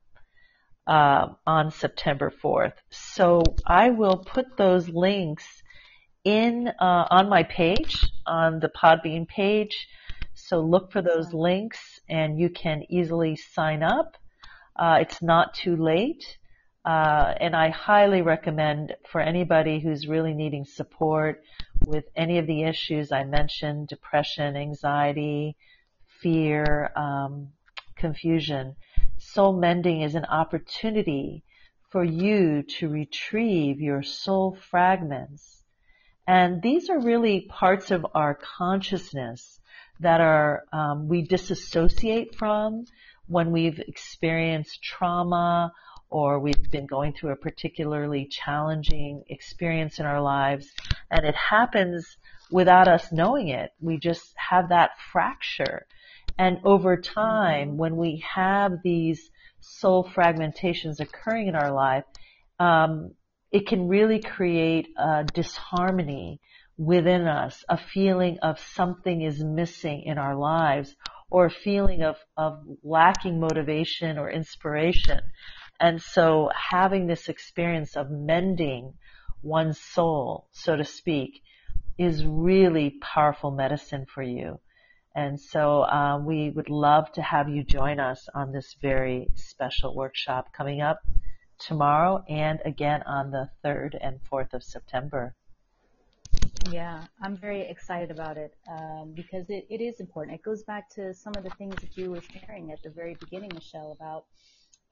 Uh, 0.86 1.28
on 1.46 1.70
September 1.70 2.30
4th. 2.42 2.74
So 2.90 3.42
I 3.66 3.90
will 3.90 4.18
put 4.18 4.58
those 4.58 4.88
links 4.88 5.44
in 6.24 6.68
uh, 6.68 7.06
on 7.10 7.28
my 7.28 7.42
page, 7.44 8.04
on 8.26 8.60
the 8.60 8.68
Podbean 8.68 9.26
page. 9.26 9.86
So 10.34 10.60
look 10.60 10.92
for 10.92 11.00
those 11.00 11.32
links, 11.32 12.00
and 12.08 12.38
you 12.38 12.50
can 12.50 12.82
easily 12.90 13.36
sign 13.36 13.82
up. 13.82 14.16
Uh, 14.76 14.98
it's 15.00 15.22
not 15.22 15.54
too 15.54 15.76
late. 15.76 16.38
Uh, 16.84 17.32
and 17.40 17.56
I 17.56 17.70
highly 17.70 18.20
recommend 18.20 18.94
for 19.08 19.20
anybody 19.20 19.80
who's 19.80 20.06
really 20.06 20.34
needing 20.34 20.66
support 20.66 21.42
with 21.86 22.04
any 22.14 22.38
of 22.38 22.46
the 22.46 22.64
issues 22.64 23.10
I 23.10 23.24
mentioned, 23.24 23.88
depression, 23.88 24.56
anxiety, 24.56 25.56
fear, 26.20 26.92
um, 26.94 27.48
confusion. 27.96 28.76
Soul 29.16 29.54
mending 29.54 30.02
is 30.02 30.14
an 30.14 30.26
opportunity 30.26 31.42
for 31.90 32.04
you 32.04 32.62
to 32.64 32.88
retrieve 32.88 33.80
your 33.80 34.02
soul 34.02 34.58
fragments. 34.70 35.62
And 36.26 36.60
these 36.60 36.90
are 36.90 37.00
really 37.00 37.42
parts 37.42 37.90
of 37.90 38.06
our 38.14 38.34
consciousness 38.34 39.60
that 40.00 40.20
are 40.20 40.64
um, 40.72 41.08
we 41.08 41.22
disassociate 41.22 42.34
from 42.34 42.84
when 43.26 43.52
we've 43.52 43.78
experienced 43.78 44.82
trauma 44.82 45.72
or 46.14 46.38
we've 46.38 46.70
been 46.70 46.86
going 46.86 47.12
through 47.12 47.32
a 47.32 47.36
particularly 47.36 48.24
challenging 48.30 49.24
experience 49.26 49.98
in 49.98 50.06
our 50.06 50.22
lives 50.22 50.72
and 51.10 51.26
it 51.26 51.34
happens 51.34 52.16
without 52.52 52.86
us 52.86 53.10
knowing 53.10 53.48
it. 53.48 53.72
We 53.80 53.98
just 53.98 54.32
have 54.36 54.68
that 54.68 54.90
fracture. 55.10 55.86
And 56.38 56.58
over 56.62 56.96
time, 56.96 57.78
when 57.78 57.96
we 57.96 58.22
have 58.32 58.74
these 58.84 59.28
soul 59.58 60.08
fragmentations 60.14 61.00
occurring 61.00 61.48
in 61.48 61.56
our 61.56 61.72
life, 61.72 62.04
um, 62.60 63.14
it 63.50 63.66
can 63.66 63.88
really 63.88 64.20
create 64.20 64.86
a 64.96 65.24
disharmony 65.24 66.40
within 66.78 67.26
us, 67.26 67.64
a 67.68 67.76
feeling 67.92 68.38
of 68.40 68.60
something 68.60 69.22
is 69.22 69.42
missing 69.42 70.02
in 70.02 70.18
our 70.18 70.36
lives, 70.36 70.94
or 71.28 71.46
a 71.46 71.50
feeling 71.50 72.04
of, 72.04 72.14
of 72.36 72.62
lacking 72.84 73.40
motivation 73.40 74.16
or 74.16 74.30
inspiration. 74.30 75.18
And 75.80 76.00
so 76.00 76.50
having 76.54 77.06
this 77.06 77.28
experience 77.28 77.96
of 77.96 78.10
mending 78.10 78.94
one's 79.42 79.80
soul, 79.80 80.48
so 80.52 80.76
to 80.76 80.84
speak, 80.84 81.42
is 81.98 82.24
really 82.24 82.90
powerful 83.00 83.50
medicine 83.50 84.06
for 84.06 84.22
you. 84.22 84.58
And 85.14 85.40
so 85.40 85.82
uh, 85.82 86.18
we 86.18 86.50
would 86.50 86.70
love 86.70 87.12
to 87.12 87.22
have 87.22 87.48
you 87.48 87.62
join 87.62 88.00
us 88.00 88.28
on 88.34 88.52
this 88.52 88.74
very 88.82 89.28
special 89.34 89.94
workshop 89.94 90.52
coming 90.52 90.80
up 90.80 91.00
tomorrow 91.58 92.24
and 92.28 92.60
again 92.64 93.02
on 93.06 93.30
the 93.30 93.48
3rd 93.64 93.96
and 94.00 94.18
4th 94.30 94.54
of 94.54 94.64
September. 94.64 95.34
Yeah, 96.70 97.04
I'm 97.22 97.36
very 97.36 97.60
excited 97.60 98.10
about 98.10 98.36
it 98.38 98.54
um, 98.68 99.12
because 99.14 99.48
it, 99.50 99.66
it 99.70 99.80
is 99.80 100.00
important. 100.00 100.34
It 100.34 100.42
goes 100.42 100.64
back 100.64 100.88
to 100.94 101.14
some 101.14 101.34
of 101.36 101.44
the 101.44 101.50
things 101.50 101.76
that 101.76 101.96
you 101.96 102.10
were 102.10 102.22
sharing 102.22 102.72
at 102.72 102.82
the 102.82 102.90
very 102.90 103.14
beginning, 103.20 103.52
Michelle, 103.54 103.92
about 103.92 104.24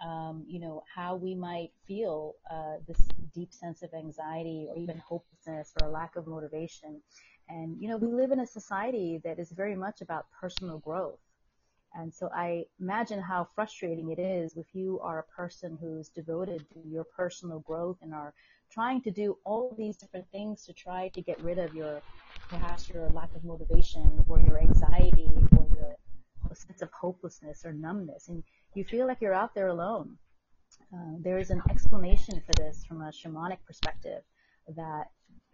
um, 0.02 0.44
you 0.48 0.58
know, 0.58 0.82
how 0.92 1.16
we 1.16 1.34
might 1.34 1.70
feel 1.86 2.34
uh, 2.50 2.76
this 2.86 3.00
deep 3.34 3.52
sense 3.52 3.82
of 3.82 3.94
anxiety 3.94 4.66
or 4.68 4.76
even 4.76 4.98
hopelessness 4.98 5.72
or 5.80 5.88
a 5.88 5.90
lack 5.90 6.16
of 6.16 6.26
motivation. 6.26 7.00
And, 7.48 7.76
you 7.80 7.88
know, 7.88 7.96
we 7.96 8.08
live 8.08 8.32
in 8.32 8.40
a 8.40 8.46
society 8.46 9.20
that 9.24 9.38
is 9.38 9.52
very 9.52 9.76
much 9.76 10.00
about 10.00 10.26
personal 10.40 10.78
growth. 10.78 11.18
And 11.94 12.12
so 12.12 12.30
I 12.34 12.64
imagine 12.80 13.20
how 13.20 13.48
frustrating 13.54 14.10
it 14.10 14.18
is 14.18 14.56
if 14.56 14.66
you 14.74 14.98
are 15.02 15.18
a 15.18 15.34
person 15.36 15.76
who's 15.80 16.08
devoted 16.08 16.66
to 16.72 16.88
your 16.88 17.04
personal 17.04 17.60
growth 17.60 17.98
and 18.00 18.14
are 18.14 18.32
trying 18.70 19.02
to 19.02 19.10
do 19.10 19.36
all 19.44 19.74
these 19.76 19.98
different 19.98 20.26
things 20.32 20.64
to 20.64 20.72
try 20.72 21.08
to 21.08 21.20
get 21.20 21.38
rid 21.40 21.58
of 21.58 21.74
your, 21.74 22.02
perhaps 22.48 22.88
your 22.88 23.10
lack 23.10 23.34
of 23.36 23.44
motivation 23.44 24.24
or 24.26 24.40
your 24.40 24.58
anxiety 24.58 25.28
or 25.58 25.66
your 25.76 25.96
sense 26.54 26.82
of 26.82 26.90
hopelessness 26.92 27.64
or 27.64 27.72
numbness. 27.72 28.28
And 28.28 28.42
you 28.74 28.84
feel 28.84 29.06
like 29.06 29.20
you're 29.20 29.34
out 29.34 29.54
there 29.54 29.68
alone. 29.68 30.16
Uh, 30.92 31.16
there 31.20 31.38
is 31.38 31.50
an 31.50 31.62
explanation 31.70 32.42
for 32.46 32.52
this 32.62 32.84
from 32.84 33.02
a 33.02 33.10
shamanic 33.10 33.58
perspective 33.66 34.22
that 34.76 35.04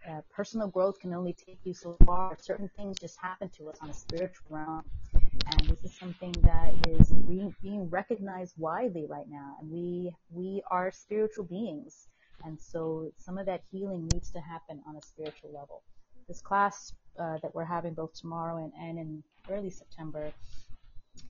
uh, 0.08 0.20
personal 0.30 0.68
growth 0.68 0.98
can 1.00 1.12
only 1.12 1.32
take 1.32 1.58
you 1.64 1.74
so 1.74 1.96
far. 2.06 2.36
Certain 2.40 2.70
things 2.76 2.98
just 3.00 3.18
happen 3.20 3.48
to 3.50 3.68
us 3.68 3.76
on 3.82 3.90
a 3.90 3.94
spiritual 3.94 4.46
realm. 4.48 4.84
And 5.22 5.68
this 5.68 5.84
is 5.84 5.96
something 5.98 6.32
that 6.42 6.74
is 6.88 7.12
re- 7.12 7.52
being 7.62 7.88
recognized 7.90 8.54
widely 8.56 9.06
right 9.08 9.26
now. 9.28 9.56
And 9.60 9.70
we, 9.70 10.14
we 10.30 10.62
are 10.70 10.90
spiritual 10.90 11.44
beings. 11.44 12.08
And 12.44 12.58
so 12.60 13.10
some 13.16 13.38
of 13.38 13.46
that 13.46 13.62
healing 13.70 14.08
needs 14.12 14.30
to 14.30 14.40
happen 14.40 14.80
on 14.86 14.96
a 14.96 15.02
spiritual 15.02 15.52
level. 15.52 15.82
This 16.28 16.40
class 16.40 16.92
uh, 17.18 17.38
that 17.42 17.54
we're 17.54 17.64
having 17.64 17.94
both 17.94 18.14
tomorrow 18.14 18.58
and, 18.62 18.72
and 18.80 18.98
in 18.98 19.22
early 19.50 19.70
September 19.70 20.30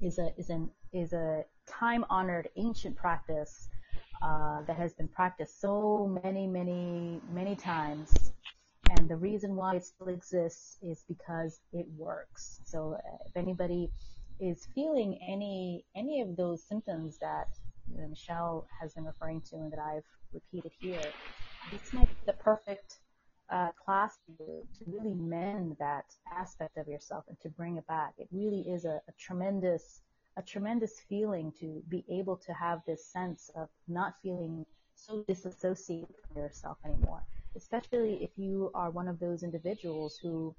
is 0.01 0.19
a, 0.19 0.33
is 0.39 0.51
an, 0.51 0.71
is 0.93 1.13
a 1.13 1.45
time 1.67 2.05
honored 2.11 2.49
ancient 2.57 2.97
practice 2.97 3.69
uh, 4.23 4.63
that 4.63 4.77
has 4.77 4.95
been 4.95 5.09
practiced 5.09 5.61
so 5.61 6.19
many, 6.25 6.47
many, 6.47 7.21
many 7.33 7.55
times. 7.55 8.33
And 8.99 9.09
the 9.09 9.17
reason 9.17 9.55
why 9.55 9.77
it 9.77 9.85
still 9.85 10.09
exists 10.09 10.79
is 10.83 11.05
because 11.09 11.61
it 11.73 11.87
works. 11.97 12.61
So 12.65 12.95
uh, 12.95 13.17
if 13.27 13.37
anybody 13.37 13.91
is 14.41 14.67
feeling 14.75 15.19
any 15.29 15.85
any 15.97 16.21
of 16.21 16.37
those 16.37 16.63
symptoms 16.63 17.19
that 17.19 17.49
Michelle 18.09 18.67
has 18.81 18.95
been 18.95 19.05
referring 19.05 19.43
to 19.51 19.57
and 19.57 19.73
that 19.73 19.81
I've 19.81 20.05
repeated 20.33 20.73
here, 20.81 21.03
this 21.71 21.93
might 21.93 22.09
be 22.09 22.15
the 22.27 22.33
perfect 22.35 22.99
uh, 23.51 23.71
class 23.73 24.19
to, 24.27 24.45
to 24.45 24.91
really 24.91 25.15
mend 25.15 25.77
that 25.79 26.05
aspect 26.31 26.77
of 26.77 26.87
yourself 26.87 27.25
and 27.29 27.39
to 27.41 27.49
bring 27.49 27.77
it 27.77 27.87
back. 27.87 28.13
It 28.19 28.29
really 28.31 28.61
is 28.61 28.85
a, 28.85 29.01
a 29.09 29.13
tremendous 29.19 30.03
a 30.37 30.43
tremendous 30.43 31.01
feeling 31.09 31.53
to 31.59 31.83
be 31.89 32.05
able 32.09 32.37
to 32.37 32.53
have 32.53 32.81
this 32.87 33.05
sense 33.05 33.51
of 33.57 33.69
not 33.89 34.15
feeling 34.23 34.65
so 34.95 35.25
disassociated 35.27 36.15
from 36.29 36.43
yourself 36.43 36.79
anymore, 36.85 37.25
especially 37.57 38.23
if 38.23 38.31
you 38.37 38.71
are 38.73 38.91
one 38.91 39.09
of 39.09 39.19
those 39.19 39.43
individuals 39.43 40.17
who 40.23 40.55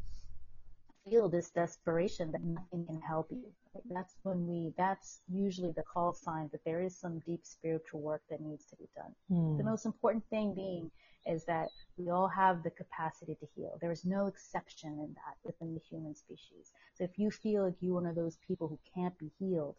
feel 1.10 1.30
this 1.30 1.50
desperation 1.50 2.32
that 2.32 2.44
nothing 2.44 2.86
can 2.86 3.02
help 3.02 3.28
you. 3.32 3.44
That's 3.90 4.16
when 4.24 4.48
we, 4.48 4.74
that's 4.78 5.22
usually 5.32 5.72
the 5.72 5.84
call 5.84 6.14
sign 6.14 6.50
that 6.52 6.64
there 6.66 6.82
is 6.82 6.98
some 6.98 7.20
deep 7.20 7.42
spiritual 7.44 8.02
work 8.02 8.22
that 8.30 8.42
needs 8.42 8.66
to 8.66 8.76
be 8.76 8.88
done. 8.96 9.14
Mm. 9.32 9.58
The 9.58 9.64
most 9.64 9.86
important 9.86 10.24
thing 10.30 10.54
being 10.54 10.92
is 11.26 11.46
that 11.46 11.70
we 11.98 12.10
all 12.10 12.28
have 12.28 12.64
the 12.64 12.70
capacity 12.72 13.36
to 13.36 13.48
heal. 13.56 13.78
There 13.82 13.92
is 13.92 14.06
no 14.06 14.28
exception 14.28 14.92
in 14.92 15.14
that 15.16 15.36
within 15.44 15.74
the 15.74 15.82
human 15.90 16.16
species. 16.16 16.72
So 16.96 17.04
if 17.04 17.18
you 17.18 17.30
feel 17.30 17.66
like 17.66 17.76
you're 17.82 17.94
one 17.94 18.06
of 18.06 18.16
those 18.16 18.38
people 18.48 18.68
who 18.68 18.80
can't 18.94 19.18
be 19.18 19.32
healed, 19.40 19.76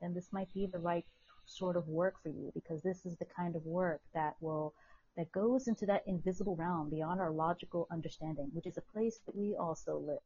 then 0.00 0.14
this 0.14 0.28
might 0.32 0.52
be 0.54 0.66
the 0.66 0.78
right 0.78 1.04
sort 1.46 1.76
of 1.76 1.88
work 1.88 2.14
for 2.22 2.30
you 2.30 2.50
because 2.54 2.82
this 2.82 3.04
is 3.04 3.16
the 3.16 3.26
kind 3.26 3.54
of 3.54 3.64
work 3.66 4.00
that 4.14 4.34
will 4.40 4.74
that 5.16 5.30
goes 5.30 5.68
into 5.68 5.86
that 5.86 6.02
invisible 6.06 6.56
realm 6.56 6.90
beyond 6.90 7.20
our 7.20 7.30
logical 7.30 7.86
understanding, 7.92 8.50
which 8.52 8.66
is 8.66 8.76
a 8.76 8.92
place 8.92 9.20
that 9.26 9.36
we 9.36 9.54
also 9.54 9.98
live. 9.98 10.18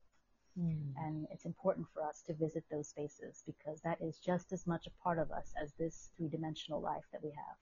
Mm. 0.59 0.93
And 0.97 1.27
it's 1.31 1.45
important 1.45 1.87
for 1.95 2.03
us 2.03 2.23
to 2.27 2.35
visit 2.35 2.65
those 2.71 2.89
spaces 2.89 3.43
because 3.47 3.81
that 3.83 3.99
is 4.01 4.19
just 4.19 4.53
as 4.53 4.67
much 4.67 4.87
a 4.87 5.03
part 5.03 5.19
of 5.19 5.31
us 5.31 5.53
as 5.63 5.73
this 5.79 6.11
three 6.17 6.29
dimensional 6.29 6.81
life 6.81 7.05
that 7.13 7.23
we 7.23 7.31
have. 7.31 7.57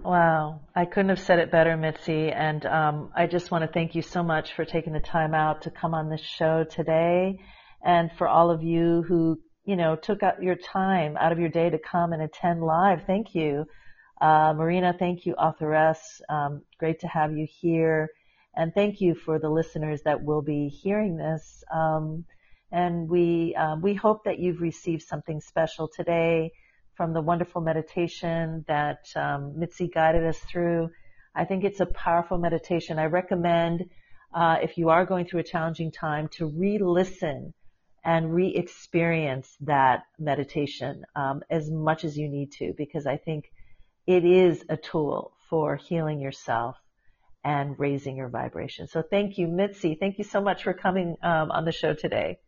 Wow, 0.00 0.60
I 0.76 0.84
couldn't 0.84 1.08
have 1.08 1.20
said 1.20 1.40
it 1.40 1.50
better, 1.50 1.76
Mitzi. 1.76 2.30
And 2.30 2.64
um, 2.66 3.10
I 3.16 3.26
just 3.26 3.50
want 3.50 3.62
to 3.62 3.72
thank 3.72 3.96
you 3.96 4.02
so 4.02 4.22
much 4.22 4.54
for 4.54 4.64
taking 4.64 4.92
the 4.92 5.00
time 5.00 5.34
out 5.34 5.62
to 5.62 5.70
come 5.70 5.92
on 5.92 6.08
this 6.08 6.20
show 6.20 6.64
today, 6.64 7.40
and 7.84 8.10
for 8.16 8.28
all 8.28 8.50
of 8.50 8.62
you 8.62 9.02
who 9.02 9.40
you 9.64 9.74
know 9.76 9.96
took 9.96 10.22
out 10.22 10.40
your 10.40 10.54
time 10.54 11.16
out 11.16 11.32
of 11.32 11.40
your 11.40 11.48
day 11.48 11.68
to 11.68 11.78
come 11.78 12.12
and 12.12 12.22
attend 12.22 12.62
live. 12.62 13.00
Thank 13.08 13.34
you, 13.34 13.64
uh, 14.20 14.52
Marina. 14.56 14.94
Thank 14.96 15.26
you, 15.26 15.34
authoress. 15.36 15.98
Um, 16.28 16.62
great 16.78 17.00
to 17.00 17.08
have 17.08 17.32
you 17.32 17.48
here, 17.60 18.08
and 18.58 18.74
thank 18.74 19.00
you 19.00 19.14
for 19.14 19.38
the 19.38 19.48
listeners 19.48 20.02
that 20.02 20.24
will 20.24 20.42
be 20.42 20.68
hearing 20.68 21.16
this. 21.16 21.62
Um, 21.72 22.24
and 22.72 23.08
we 23.08 23.54
uh, 23.54 23.76
we 23.76 23.94
hope 23.94 24.24
that 24.24 24.40
you've 24.40 24.60
received 24.60 25.02
something 25.02 25.40
special 25.40 25.86
today 25.86 26.50
from 26.96 27.12
the 27.12 27.22
wonderful 27.22 27.60
meditation 27.62 28.64
that 28.66 29.06
um, 29.14 29.56
Mitzi 29.56 29.86
guided 29.86 30.24
us 30.24 30.40
through. 30.40 30.90
I 31.36 31.44
think 31.44 31.62
it's 31.62 31.78
a 31.78 31.86
powerful 31.86 32.36
meditation. 32.36 32.98
I 32.98 33.04
recommend 33.04 33.88
uh, 34.34 34.56
if 34.60 34.76
you 34.76 34.88
are 34.88 35.06
going 35.06 35.26
through 35.26 35.40
a 35.40 35.44
challenging 35.54 35.92
time 35.92 36.26
to 36.32 36.46
re-listen 36.46 37.54
and 38.04 38.34
re-experience 38.34 39.56
that 39.60 40.02
meditation 40.18 41.04
um, 41.14 41.42
as 41.48 41.70
much 41.70 42.04
as 42.04 42.18
you 42.18 42.28
need 42.28 42.50
to, 42.52 42.74
because 42.76 43.06
I 43.06 43.18
think 43.18 43.52
it 44.04 44.24
is 44.24 44.64
a 44.68 44.76
tool 44.76 45.32
for 45.48 45.76
healing 45.76 46.20
yourself 46.20 46.76
and 47.44 47.78
raising 47.78 48.16
your 48.16 48.28
vibration. 48.28 48.88
So 48.88 49.02
thank 49.02 49.38
you, 49.38 49.48
Mitzi. 49.48 49.96
Thank 49.98 50.18
you 50.18 50.24
so 50.24 50.40
much 50.40 50.64
for 50.64 50.72
coming 50.72 51.16
um, 51.22 51.50
on 51.50 51.64
the 51.64 51.72
show 51.72 51.94
today. 51.94 52.38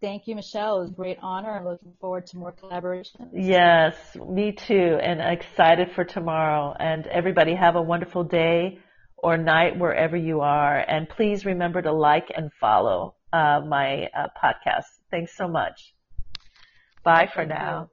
Thank 0.00 0.26
you, 0.26 0.34
Michelle. 0.34 0.78
It 0.78 0.80
was 0.80 0.90
a 0.90 0.94
great 0.94 1.18
honor. 1.20 1.50
I'm 1.50 1.64
looking 1.64 1.92
forward 2.00 2.26
to 2.28 2.38
more 2.38 2.52
collaboration. 2.52 3.30
Yes, 3.34 3.94
me 4.16 4.52
too. 4.52 4.98
And 5.00 5.20
excited 5.20 5.92
for 5.92 6.04
tomorrow. 6.04 6.74
And 6.78 7.06
everybody 7.06 7.54
have 7.54 7.76
a 7.76 7.82
wonderful 7.82 8.24
day 8.24 8.78
or 9.18 9.36
night 9.36 9.78
wherever 9.78 10.16
you 10.16 10.40
are. 10.40 10.78
And 10.78 11.08
please 11.08 11.44
remember 11.44 11.82
to 11.82 11.92
like 11.92 12.32
and 12.34 12.50
follow 12.60 13.14
uh, 13.32 13.60
my 13.60 14.08
uh, 14.16 14.28
podcast. 14.42 14.86
Thanks 15.10 15.36
so 15.36 15.48
much. 15.48 15.94
Bye 17.04 17.28
for 17.32 17.44
now. 17.44 17.90